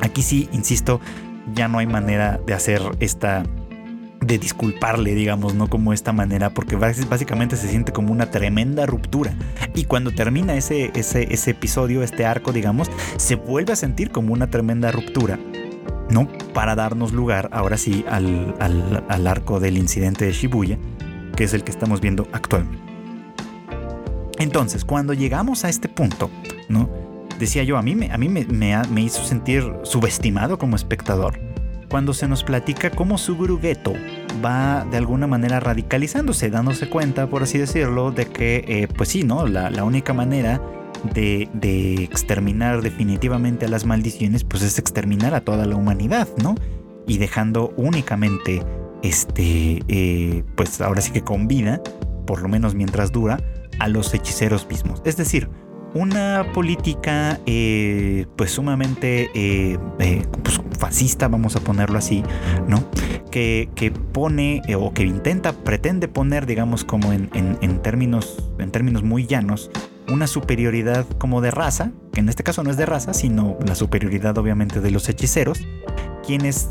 [0.00, 1.00] aquí sí, insisto,
[1.54, 3.44] ya no hay manera de hacer esta
[4.20, 9.34] de disculparle, digamos, no como esta manera, porque básicamente se siente como una tremenda ruptura.
[9.74, 14.50] Y cuando termina ese, ese, episodio, este arco, digamos, se vuelve a sentir como una
[14.50, 15.38] tremenda ruptura.
[16.10, 16.26] ¿no?
[16.54, 20.78] Para darnos lugar ahora sí al, al arco del incidente de Shibuya,
[21.36, 22.87] que es el que estamos viendo actualmente.
[24.38, 26.30] Entonces, cuando llegamos a este punto,
[26.68, 26.88] ¿no?
[27.38, 31.38] Decía yo, a mí, me, a mí me, me, hizo sentir subestimado como espectador.
[31.88, 33.94] Cuando se nos platica cómo Suguru Geto
[34.44, 39.22] va de alguna manera radicalizándose, dándose cuenta, por así decirlo, de que, eh, pues sí,
[39.22, 39.46] ¿no?
[39.46, 40.60] La, la única manera
[41.14, 46.56] de, de, exterminar definitivamente a las maldiciones, pues es exterminar a toda la humanidad, ¿no?
[47.06, 48.62] Y dejando únicamente,
[49.02, 51.80] este, eh, pues ahora sí que con vida,
[52.26, 53.40] por lo menos mientras dura,
[53.78, 55.02] a los hechiceros mismos.
[55.04, 55.48] Es decir,
[55.94, 62.22] una política eh, pues sumamente eh, eh, pues, fascista, vamos a ponerlo así,
[62.66, 62.84] ¿no?
[63.30, 69.02] Que, que pone o que intenta, pretende poner, digamos, como en, en, términos, en términos
[69.02, 69.70] muy llanos,
[70.08, 73.74] una superioridad como de raza, que en este caso no es de raza, sino la
[73.74, 75.60] superioridad obviamente de los hechiceros,
[76.26, 76.70] quienes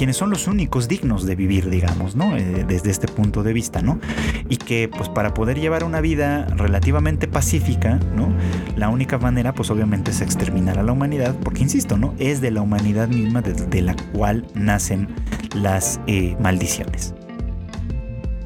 [0.00, 2.34] quienes son los únicos dignos de vivir, digamos, ¿no?
[2.34, 4.00] Eh, desde este punto de vista, ¿no?
[4.48, 8.32] Y que pues para poder llevar una vida relativamente pacífica, ¿no?
[8.76, 12.14] La única manera pues obviamente es exterminar a la humanidad, porque insisto, ¿no?
[12.18, 15.08] Es de la humanidad misma de, la cual nacen
[15.54, 17.14] las eh, maldiciones.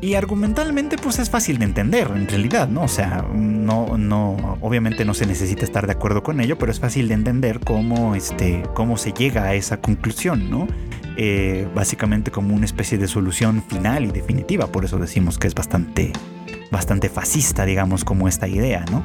[0.05, 2.82] Y argumentalmente pues es fácil de entender en realidad, ¿no?
[2.82, 6.78] O sea, no, no, obviamente no se necesita estar de acuerdo con ello, pero es
[6.78, 10.68] fácil de entender cómo, este, cómo se llega a esa conclusión, ¿no?
[11.16, 15.55] eh, básicamente como una especie de solución final y definitiva, por eso decimos que es
[15.55, 16.12] bastante,
[16.70, 19.02] bastante fascista, digamos, como esta idea, ¿no?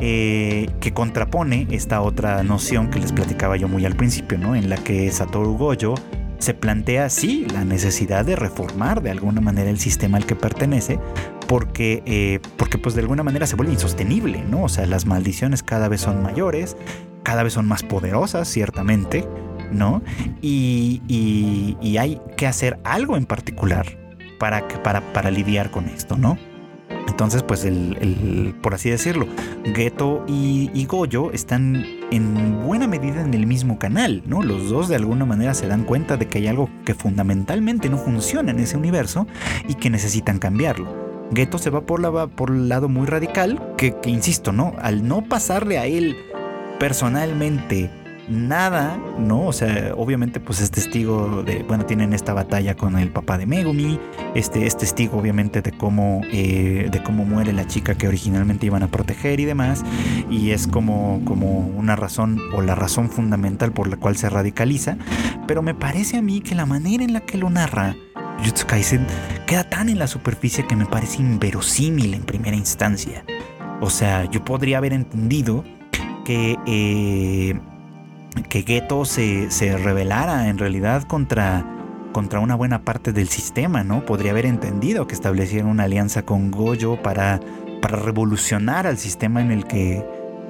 [0.00, 4.54] Eh, que contrapone esta otra noción que les platicaba yo muy al principio, ¿no?
[4.54, 5.94] En la que Satoru Gojo
[6.38, 10.98] se plantea así la necesidad de reformar de alguna manera el sistema al que pertenece,
[11.46, 14.64] porque, eh, porque pues de alguna manera se vuelve insostenible, ¿no?
[14.64, 16.76] O sea, las maldiciones cada vez son mayores,
[17.22, 19.26] cada vez son más poderosas, ciertamente,
[19.72, 20.02] ¿no?
[20.40, 21.02] Y,
[21.98, 23.86] hay que hacer algo en particular
[24.38, 26.38] para, para, para lidiar con esto, ¿no?
[27.08, 29.26] Entonces, pues, el, por así decirlo,
[29.74, 34.42] Geto y, y, Goyo están en buena medida en el mismo canal, ¿no?
[34.42, 37.96] Los dos de alguna manera se dan cuenta de que hay algo que fundamentalmente no
[37.96, 39.26] funciona en ese universo
[39.68, 41.08] y que necesitan cambiarlo.
[41.34, 44.74] Geto se va por, la, por el lado muy radical, que, que insisto, ¿no?
[44.80, 46.16] Al no pasarle a él
[46.78, 47.90] personalmente
[48.28, 49.46] nada, ¿no?
[49.46, 53.46] O sea, obviamente pues es testigo de, bueno, tienen esta batalla con el papá de
[53.46, 53.98] Megumi,
[54.34, 58.82] este es testigo obviamente de cómo, eh, de cómo muere la chica que originalmente iban
[58.82, 59.84] a proteger y demás,
[60.30, 64.96] y es como, como una razón o la razón fundamental por la cual se radicaliza,
[65.46, 67.96] pero me parece a mí que la manera en la que lo narra
[68.38, 69.06] Jujutsu Kaisen
[69.46, 73.24] queda tan en la superficie que me parece inverosímil en primera instancia.
[73.80, 75.64] O sea, yo podría haber entendido
[76.24, 76.56] que...
[76.66, 77.58] Eh,
[78.48, 81.64] que Geto se, se rebelara en realidad contra,
[82.12, 84.04] contra una buena parte del sistema, ¿no?
[84.04, 87.40] Podría haber entendido que establecieron una alianza con Goyo para,
[87.80, 89.98] para revolucionar al sistema en el que,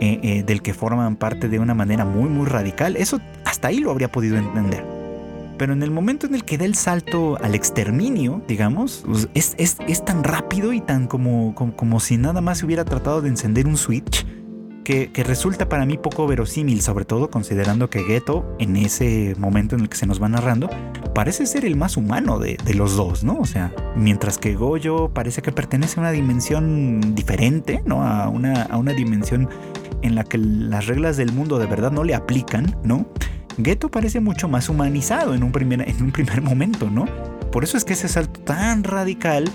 [0.01, 2.97] eh, eh, del que forman parte de una manera muy, muy radical.
[2.97, 4.85] Eso hasta ahí lo habría podido entender.
[5.57, 9.57] Pero en el momento en el que da el salto al exterminio, digamos, pues, es,
[9.59, 13.21] es, es tan rápido y tan como, como, como si nada más se hubiera tratado
[13.23, 14.18] de encender un switch
[14.89, 19.83] que, resulta para mí poco verosímil, sobre todo considerando que Geto, en ese momento en
[19.83, 20.71] el que se nos va narrando,
[21.15, 23.37] parece ser el más humano de, los dos, ¿no?
[23.39, 28.03] O sea, mientras que Goyo parece que pertenece a una dimensión diferente, ¿no?
[28.03, 29.51] A una, a una dimensión
[30.01, 33.07] en la que las reglas del mundo de verdad no le aplican, ¿no?
[33.63, 37.05] Geto parece mucho más humanizado en un primer, en un primer momento, ¿no?
[37.53, 39.51] Por eso es que ese salto tan radical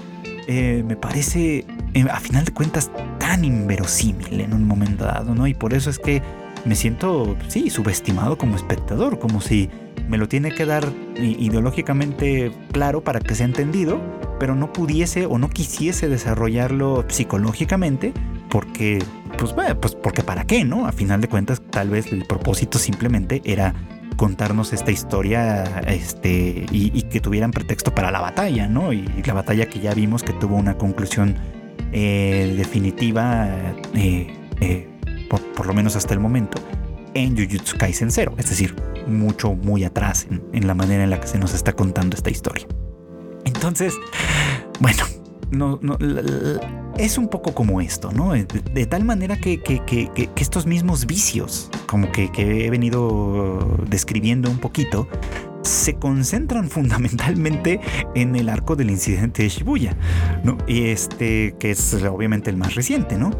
[0.47, 5.47] eh, me parece, eh, a final de cuentas, tan inverosímil en un momento dado, ¿no?
[5.47, 6.21] Y por eso es que
[6.65, 9.69] me siento, sí, subestimado como espectador, como si
[10.07, 10.87] me lo tiene que dar
[11.17, 14.01] ideológicamente claro para que sea entendido,
[14.39, 18.13] pero no pudiese o no quisiese desarrollarlo psicológicamente
[18.49, 18.99] porque,
[19.37, 20.85] pues, pues porque para qué, ¿no?
[20.85, 23.73] A final de cuentas, tal vez el propósito simplemente era
[24.15, 28.93] contarnos esta historia este, y, que tuvieran pretexto para la batalla, ¿no?
[28.93, 31.35] Y la batalla que ya vimos que tuvo una conclusión
[31.91, 33.47] eh, definitiva,
[33.95, 34.89] eh, eh,
[35.29, 36.59] por, lo menos hasta el momento,
[37.13, 38.75] en Jujutsu Kaisen 0, es decir,
[39.07, 42.29] mucho, muy atrás en, en la manera en la que se nos está contando esta
[42.29, 42.65] historia.
[43.45, 43.93] Entonces,
[44.79, 45.03] bueno,
[45.53, 45.97] no, no,
[46.97, 48.33] es un poco como esto, ¿no?
[48.33, 49.61] De, tal manera que,
[50.35, 55.07] estos mismos vicios, como que, he venido describiendo un poquito,
[55.61, 57.79] se concentran fundamentalmente
[58.15, 59.95] en el arco del incidente de Shibuya,
[60.43, 60.57] ¿no?
[60.67, 63.31] Y este, que es obviamente el más reciente, ¿no?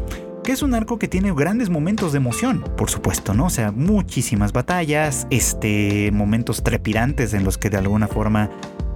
[0.44, 3.46] que es un arco que tiene grandes momentos de emoción, por supuesto, ¿no?
[3.46, 8.50] O sea, muchísimas batallas, este, momentos trepidantes en los que de alguna forma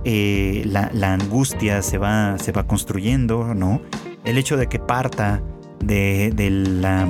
[0.04, 3.80] eh, la, angustia se va, se va construyendo, ¿no?
[4.24, 5.42] El hecho de que parta
[5.80, 6.32] de,
[6.80, 7.08] la,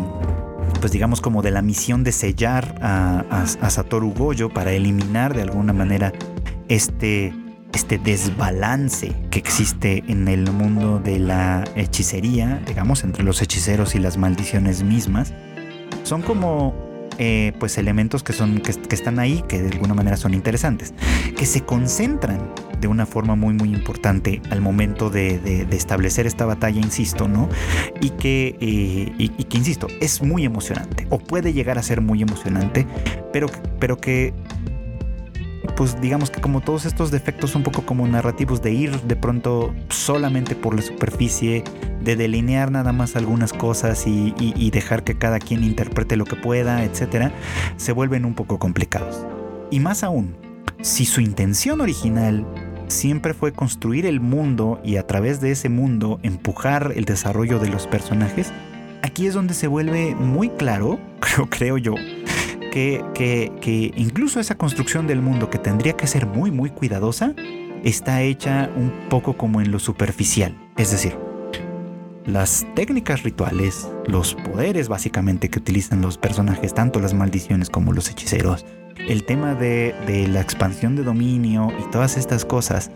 [0.80, 5.72] pues digamos como de la misión de sellar a, Satoru Goyo para eliminar de alguna
[5.72, 6.12] manera
[6.68, 7.34] este,
[7.72, 13.98] este desbalance que existe en el mundo de la hechicería, digamos, entre los hechiceros y
[13.98, 15.34] las maldiciones mismas,
[16.04, 16.87] son como
[17.18, 20.94] eh, pues elementos que, son, que, están ahí, que de alguna manera son interesantes,
[21.36, 26.80] que se concentran de una forma muy muy importante al momento de, establecer esta batalla,
[26.80, 27.48] insisto, ¿no?
[28.00, 32.22] Y que, eh, y, que, insisto, es muy emocionante, o puede llegar a ser muy
[32.22, 32.86] emocionante,
[33.32, 33.48] pero,
[33.78, 34.32] pero que
[35.78, 39.72] pues digamos que como todos estos defectos un poco como narrativos de ir de pronto
[39.90, 41.62] solamente por la superficie,
[42.02, 46.82] de delinear nada más algunas cosas y, dejar que cada quien interprete lo que pueda,
[46.82, 47.30] etc.,
[47.76, 49.24] se vuelven un poco complicados.
[49.70, 50.34] Y más aún,
[50.80, 52.44] si su intención original
[52.88, 57.68] siempre fue construir el mundo y a través de ese mundo empujar el desarrollo de
[57.68, 58.52] los personajes,
[59.02, 60.98] aquí es donde se vuelve muy claro,
[61.50, 61.94] creo yo,
[62.70, 67.34] que, que, incluso esa construcción del mundo que tendría que ser muy muy cuidadosa,
[67.84, 70.56] está hecha un poco como en lo superficial.
[70.76, 71.16] Es decir,
[72.26, 78.10] las técnicas rituales, los poderes básicamente que utilizan los personajes, tanto las maldiciones como los
[78.10, 78.66] hechiceros,
[78.96, 82.90] el tema de, de la expansión de dominio y todas estas cosas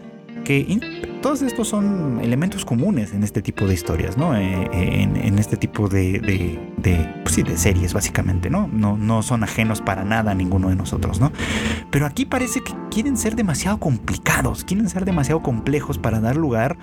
[0.44, 4.36] que todos estos son elementos comunes en este tipo de historias, ¿no?
[4.36, 6.18] Eh, en, este tipo de,
[6.76, 8.68] de, pues sí, de series, básicamente, ¿no?
[8.68, 9.22] ¿no?
[9.22, 11.32] Son ajenos para nada a ninguno de nosotros, ¿no?
[11.90, 16.76] Pero aquí parece que quieren ser demasiado complicados, quieren ser demasiado complejos para dar lugar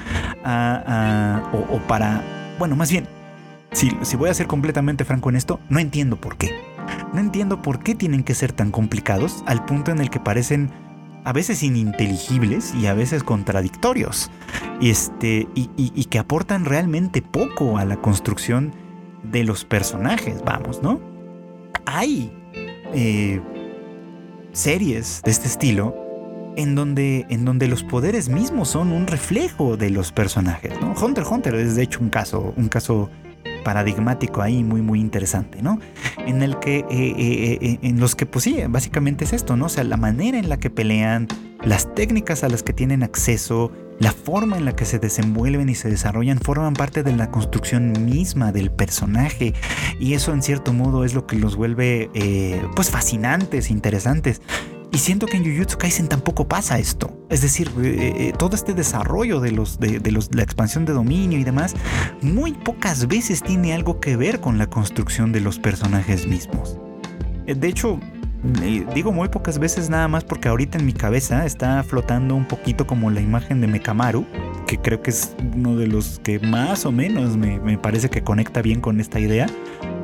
[0.43, 1.51] a...
[1.53, 2.23] o, para...
[2.57, 3.07] Bueno, más bien,
[3.71, 6.55] si voy a ser completamente franco en esto, no entiendo por qué.
[7.13, 10.71] No entiendo por qué tienen que ser tan complicados al punto en el que parecen
[11.29, 14.31] a veces ininteligibles y a veces contradictorios,
[14.81, 18.73] y, este, y, que aportan realmente poco a la construcción
[19.21, 20.99] de los personajes, vamos, ¿no?
[21.85, 22.33] Hay
[22.95, 23.41] eh,
[24.53, 25.95] series de este estilo
[26.55, 30.95] en donde, en donde los poderes mismos son un reflejo de los personajes, ¿no?
[30.99, 33.11] Hunter Hunter es de hecho un caso, un caso
[33.59, 35.79] paradigmático ahí muy muy interesante, ¿no?
[36.25, 39.65] En el que, eh, eh, eh, en los que pues sí, básicamente es esto, ¿no?
[39.65, 41.27] O sea, la manera en la que pelean,
[41.63, 45.75] las técnicas a las que tienen acceso, la forma en la que se desenvuelven y
[45.75, 49.53] se desarrollan forman parte de la construcción misma del personaje
[49.99, 52.09] y eso en cierto modo es lo que los vuelve
[52.75, 54.41] pues fascinantes, interesantes.
[54.91, 57.15] Y siento que en Jujutsu Kaisen tampoco pasa esto.
[57.29, 61.37] Es decir, eh, eh, todo este desarrollo de, los, de, los, la expansión de dominio
[61.37, 61.75] y demás,
[62.21, 66.77] muy pocas veces tiene algo que ver con la construcción de los personajes mismos.
[67.45, 67.99] Eh, de hecho,
[68.95, 72.87] digo muy pocas veces nada más porque ahorita en mi cabeza está flotando un poquito
[72.87, 74.25] como la imagen de Mekamaru,
[74.69, 78.21] que creo que es uno de los que más o menos me, me parece que
[78.21, 79.47] conecta bien con esta idea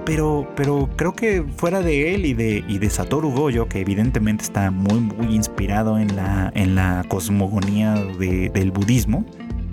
[0.05, 4.43] pero, pero creo que fuera de él y de, y de Satoru Goyo, que evidentemente
[4.43, 9.25] está muy, muy inspirado en la, en la cosmogonía del budismo,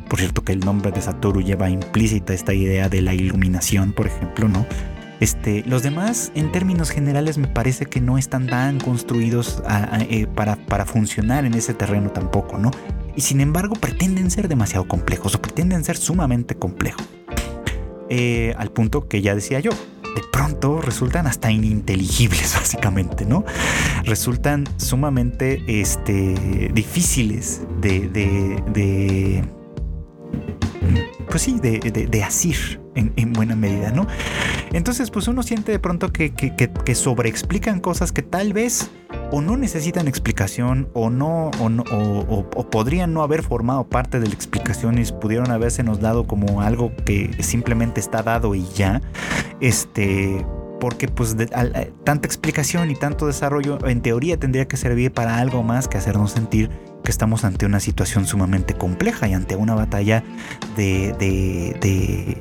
[0.09, 4.07] por cierto que el nombre de Satoru lleva implícita esta idea de la iluminación, por
[4.07, 4.66] ejemplo, ¿no?
[5.20, 9.62] Este, los demás, en términos generales, me parece que no están tan construidos
[10.09, 12.72] eh, para, para funcionar en ese terreno tampoco, ¿no?
[13.16, 17.06] Y sin embargo, pretenden ser demasiado complejos o pretenden ser sumamente complejos.
[18.08, 23.44] Eh, al punto que ya decía yo, de pronto resultan hasta ininteligibles, básicamente, ¿no?
[24.04, 29.44] Resultan sumamente este, difíciles de, de,
[31.29, 34.07] pues sí, de, de, asir en, buena medida, ¿no?
[34.73, 38.91] Entonces, pues uno siente de pronto que, que, que sobreexplican cosas que tal vez
[39.33, 44.99] o no necesitan explicación o no o, podrían no haber formado parte de la explicación
[44.99, 49.01] y pudieron haberse nos dado como algo que simplemente está dado y ya
[49.61, 50.45] este
[50.81, 51.37] porque pues
[52.05, 56.33] tanta explicación y tanto desarrollo en teoría tendría que servir para algo más que hacernos
[56.33, 56.70] sentir
[57.03, 60.22] que estamos ante una situación sumamente compleja y ante una batalla
[60.76, 62.38] de, de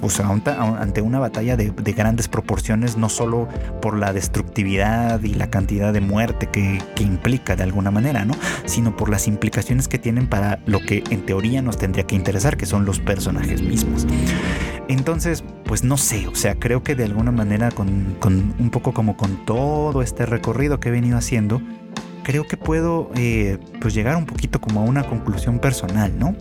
[0.00, 3.48] pues, ante una batalla de, grandes proporciones, no solo
[3.80, 8.34] por la destructividad y la cantidad de muerte que, implica de alguna manera, ¿no?
[8.64, 12.56] Sino por las implicaciones que tienen para lo que en teoría nos tendría que interesar,
[12.56, 14.06] que son los personajes mismos.
[14.88, 18.16] Entonces, pues no sé, o sea, creo que de alguna manera con,
[18.58, 21.60] un poco como con todo este recorrido que he venido haciendo,
[22.22, 26.36] creo que puedo eh, pues llegar un poquito como a una conclusión personal, ¿no?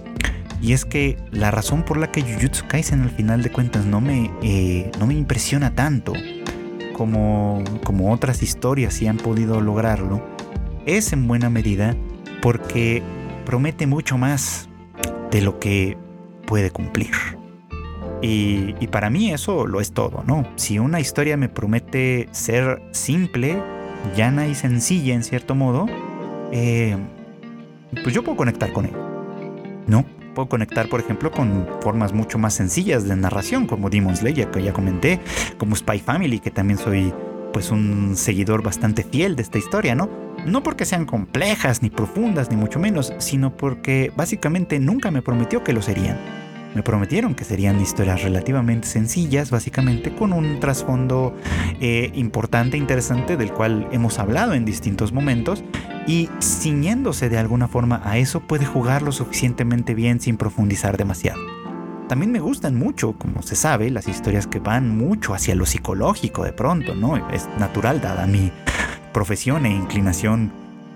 [0.61, 3.99] Y es que la razón por la que Jujutsu Kaisen al final de cuentas no
[3.99, 6.13] me, eh, no me impresiona tanto
[6.93, 10.21] como, como otras historias sí han podido lograrlo
[10.85, 11.95] es en buena medida
[12.41, 13.01] porque
[13.45, 14.69] promete mucho más
[15.31, 15.97] de lo que
[16.45, 17.11] puede cumplir.
[18.23, 20.47] Y, para mí eso lo es todo, ¿no?
[20.55, 23.59] Si una historia me promete ser simple,
[24.15, 25.87] llana y sencilla en cierto modo,
[26.51, 26.97] eh,
[28.03, 28.93] pues yo puedo conectar con él,
[29.87, 30.05] ¿no?
[30.35, 34.63] Puedo conectar, por ejemplo, con formas mucho más sencillas de narración, como Demon Slayer, que
[34.63, 35.19] ya comenté,
[35.57, 37.13] como Spy Family, que también soy
[37.51, 40.09] pues un seguidor bastante fiel de esta historia, ¿no?
[40.45, 45.63] No porque sean complejas ni profundas, ni mucho menos, sino porque básicamente nunca me prometió
[45.63, 46.40] que lo serían.
[46.73, 51.35] Me prometieron que serían historias relativamente sencillas, básicamente con un trasfondo
[51.81, 55.63] eh, importante interesante del cual hemos hablado en distintos momentos
[56.07, 61.41] y ciñéndose de alguna forma a eso puede jugar lo suficientemente bien sin profundizar demasiado.
[62.07, 66.43] También me gustan mucho, como se sabe, las historias que van mucho hacia lo psicológico
[66.43, 67.29] de pronto, ¿no?
[67.29, 68.51] Es natural dada mi
[69.13, 70.51] profesión e inclinación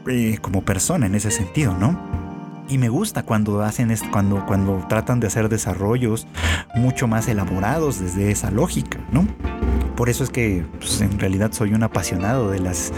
[0.07, 2.24] eh, como persona en ese sentido, ¿no?
[2.68, 6.28] Y me gusta cuando hacen esto, cuando, cuando tratan de hacer desarrollos
[6.76, 9.28] mucho más elaborados desde esa lógica, ¿no?
[9.95, 12.91] Por eso es que pues, en realidad soy un apasionado de las,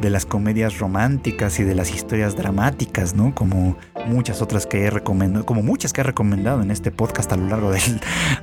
[0.00, 3.34] de las comedias románticas y de las historias dramáticas, ¿no?
[3.34, 7.36] Como, muchas otras que he recomendado, como muchas que he recomendado en este podcast a
[7.36, 7.72] lo largo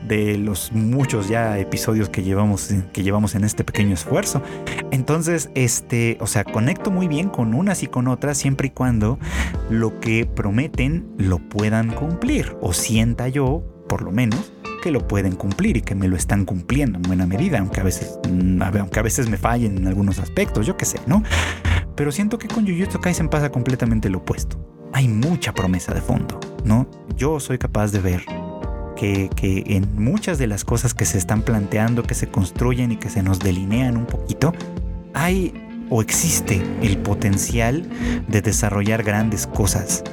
[0.07, 4.41] de los muchos ya episodios que llevamos, que llevamos en este pequeño esfuerzo.
[4.91, 9.19] Entonces, este, o sea, conecto muy bien con unas y con otras siempre y cuando
[9.69, 15.35] lo que prometen lo puedan cumplir o sienta yo, por lo menos, que lo pueden
[15.35, 18.99] cumplir y que me lo están cumpliendo en buena medida, aunque a veces, mm, aunque
[18.99, 21.23] a veces me fallen en algunos aspectos, yo qué sé, ¿no?
[21.95, 24.57] Pero siento que con Jujutsu Kaisen pasa completamente lo opuesto.
[24.93, 26.87] Hay mucha promesa de fondo, ¿no?
[27.15, 28.25] Yo soy capaz de ver
[28.95, 32.97] que, que, en muchas de las cosas que se están planteando, que se construyen y
[32.97, 34.53] que se nos delinean un poquito,
[35.13, 35.53] hay
[35.89, 37.83] o existe el potencial
[38.27, 40.03] de desarrollar grandes cosas.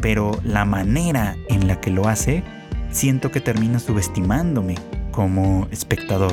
[0.00, 2.44] Pero la manera en la que lo hace
[2.90, 4.76] siento que termina subestimándome
[5.10, 6.32] como espectador.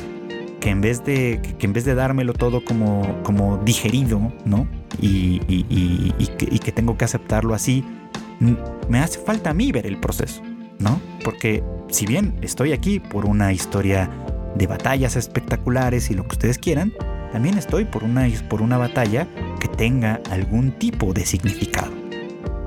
[0.60, 4.68] Que en vez de, que en vez de dármelo todo como, como digerido, ¿no?
[5.00, 5.40] Y,
[6.60, 7.84] que, tengo que aceptarlo así,
[8.90, 10.42] me hace falta a mí ver el proceso,
[10.80, 11.02] ¿no?
[11.24, 14.10] Porque si bien estoy aquí por una historia
[14.56, 16.94] de batallas espectaculares y lo que ustedes quieran,
[17.32, 19.28] también estoy por una, por una batalla
[19.60, 22.03] que tenga algún tipo de significado.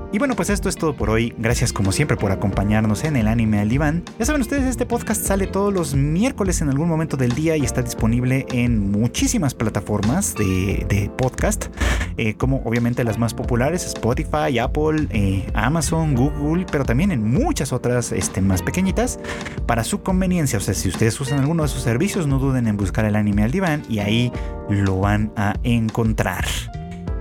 [0.09, 1.33] Y bueno, pues esto es todo por hoy.
[1.37, 4.03] Gracias como siempre por acompañarnos en el anime al diván.
[4.17, 7.65] Ya saben ustedes, este podcast sale todos los miércoles en algún momento del día y
[7.65, 11.65] está disponible en muchísimas plataformas de, podcast,
[12.15, 17.73] eh, como obviamente las más populares, Spotify, Apple, eh, Amazon, Google, pero también en muchas
[17.73, 19.19] otras este, más pequeñitas
[19.65, 20.57] para su conveniencia.
[20.57, 23.43] O sea, si ustedes usan alguno de sus servicios, no duden en buscar el anime
[23.43, 24.31] al diván y ahí
[24.69, 26.45] lo van a encontrar.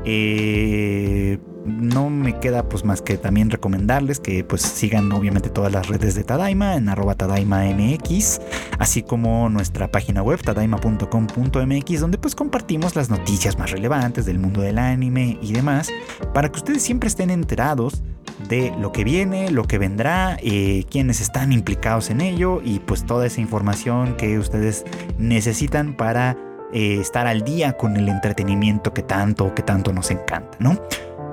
[0.05, 5.88] Eh no me queda pues más que también recomendarles que pues sigan obviamente todas las
[5.88, 8.40] redes de Tadaima en arroba tadaimamx,
[8.78, 14.60] así como nuestra página web tadaima.com.mx donde pues compartimos las noticias más relevantes del mundo
[14.60, 15.88] del anime y demás
[16.32, 18.02] para que ustedes siempre estén enterados
[18.48, 23.04] de lo que viene, lo que vendrá, eh, quienes están implicados en ello y pues
[23.04, 24.84] toda esa información que ustedes
[25.18, 26.36] necesitan para
[26.72, 30.78] eh, estar al día con el entretenimiento que tanto, que tanto nos encanta, ¿no?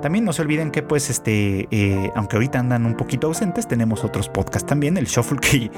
[0.04, 4.04] También no se olviden que pues este, eh, aunque ahorita andan un poquito ausentes, tenemos
[4.04, 5.72] otros podcasts también, el Shuffle que,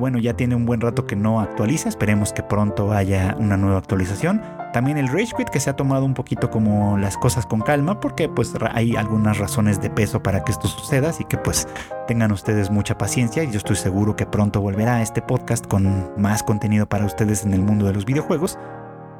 [0.00, 3.76] bueno, ya tiene un buen rato que no actualiza, esperemos que pronto haya una nueva
[3.76, 4.40] actualización.
[4.72, 8.00] También el Rage Quit que se ha tomado un poquito como las cosas con calma
[8.00, 11.68] porque pues hay algunas razones de peso para que esto suceda, así que pues
[12.08, 16.42] tengan ustedes mucha paciencia y yo estoy seguro que pronto volverá este podcast con más
[16.42, 18.58] contenido para ustedes en el mundo de los videojuegos.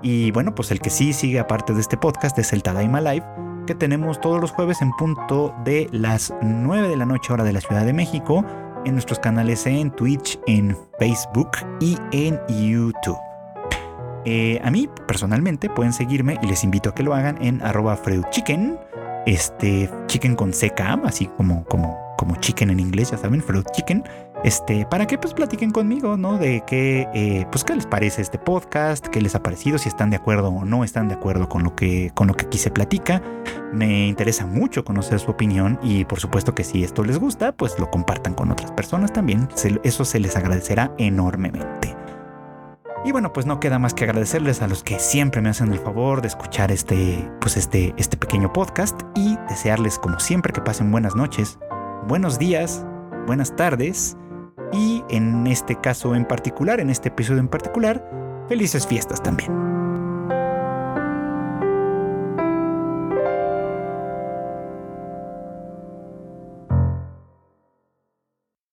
[0.01, 3.46] Y bueno, pues el que sí sigue aparte de este podcast es el Tadaima Live
[3.67, 7.53] que tenemos todos los jueves en punto de las 9 de la noche hora de
[7.53, 8.45] la Ciudad de México
[8.85, 11.51] en nuestros canales en Twitch, en Facebook
[11.81, 13.19] y en YouTube.
[14.25, 17.97] Eh, a mí personalmente pueden seguirme y les invito a que lo hagan en arroba
[17.97, 18.79] freudchicken,
[19.27, 24.05] este chicken con CK, así como, como, como chicken en inglés, ya saben, Freud Chicken
[24.47, 26.39] este, para que pues platiquen conmigo, ¿no?
[26.39, 30.09] De qué, eh, pues qué les parece este podcast, qué les ha parecido, si están
[30.09, 32.71] de acuerdo o no están de acuerdo con lo que, con lo que aquí se
[32.71, 33.21] platica.
[33.73, 37.77] Me interesa mucho conocer su opinión y por supuesto que si esto les gusta, pues
[37.81, 39.49] lo compartan con otras personas también.
[39.83, 41.97] eso se les agradecerá enormemente.
[43.05, 45.81] Y bueno, pues no queda más que agradecerles a los que siempre me hacen el
[45.81, 50.93] favor de escuchar este, pues este, este pequeño podcast y desearles como siempre que pasen
[50.93, 51.59] buenas noches,
[52.07, 52.87] buenos días,
[53.27, 54.17] buenas tardes
[54.73, 58.09] y en este caso en particular, en este episodio en particular,
[58.49, 59.76] felices fiestas también.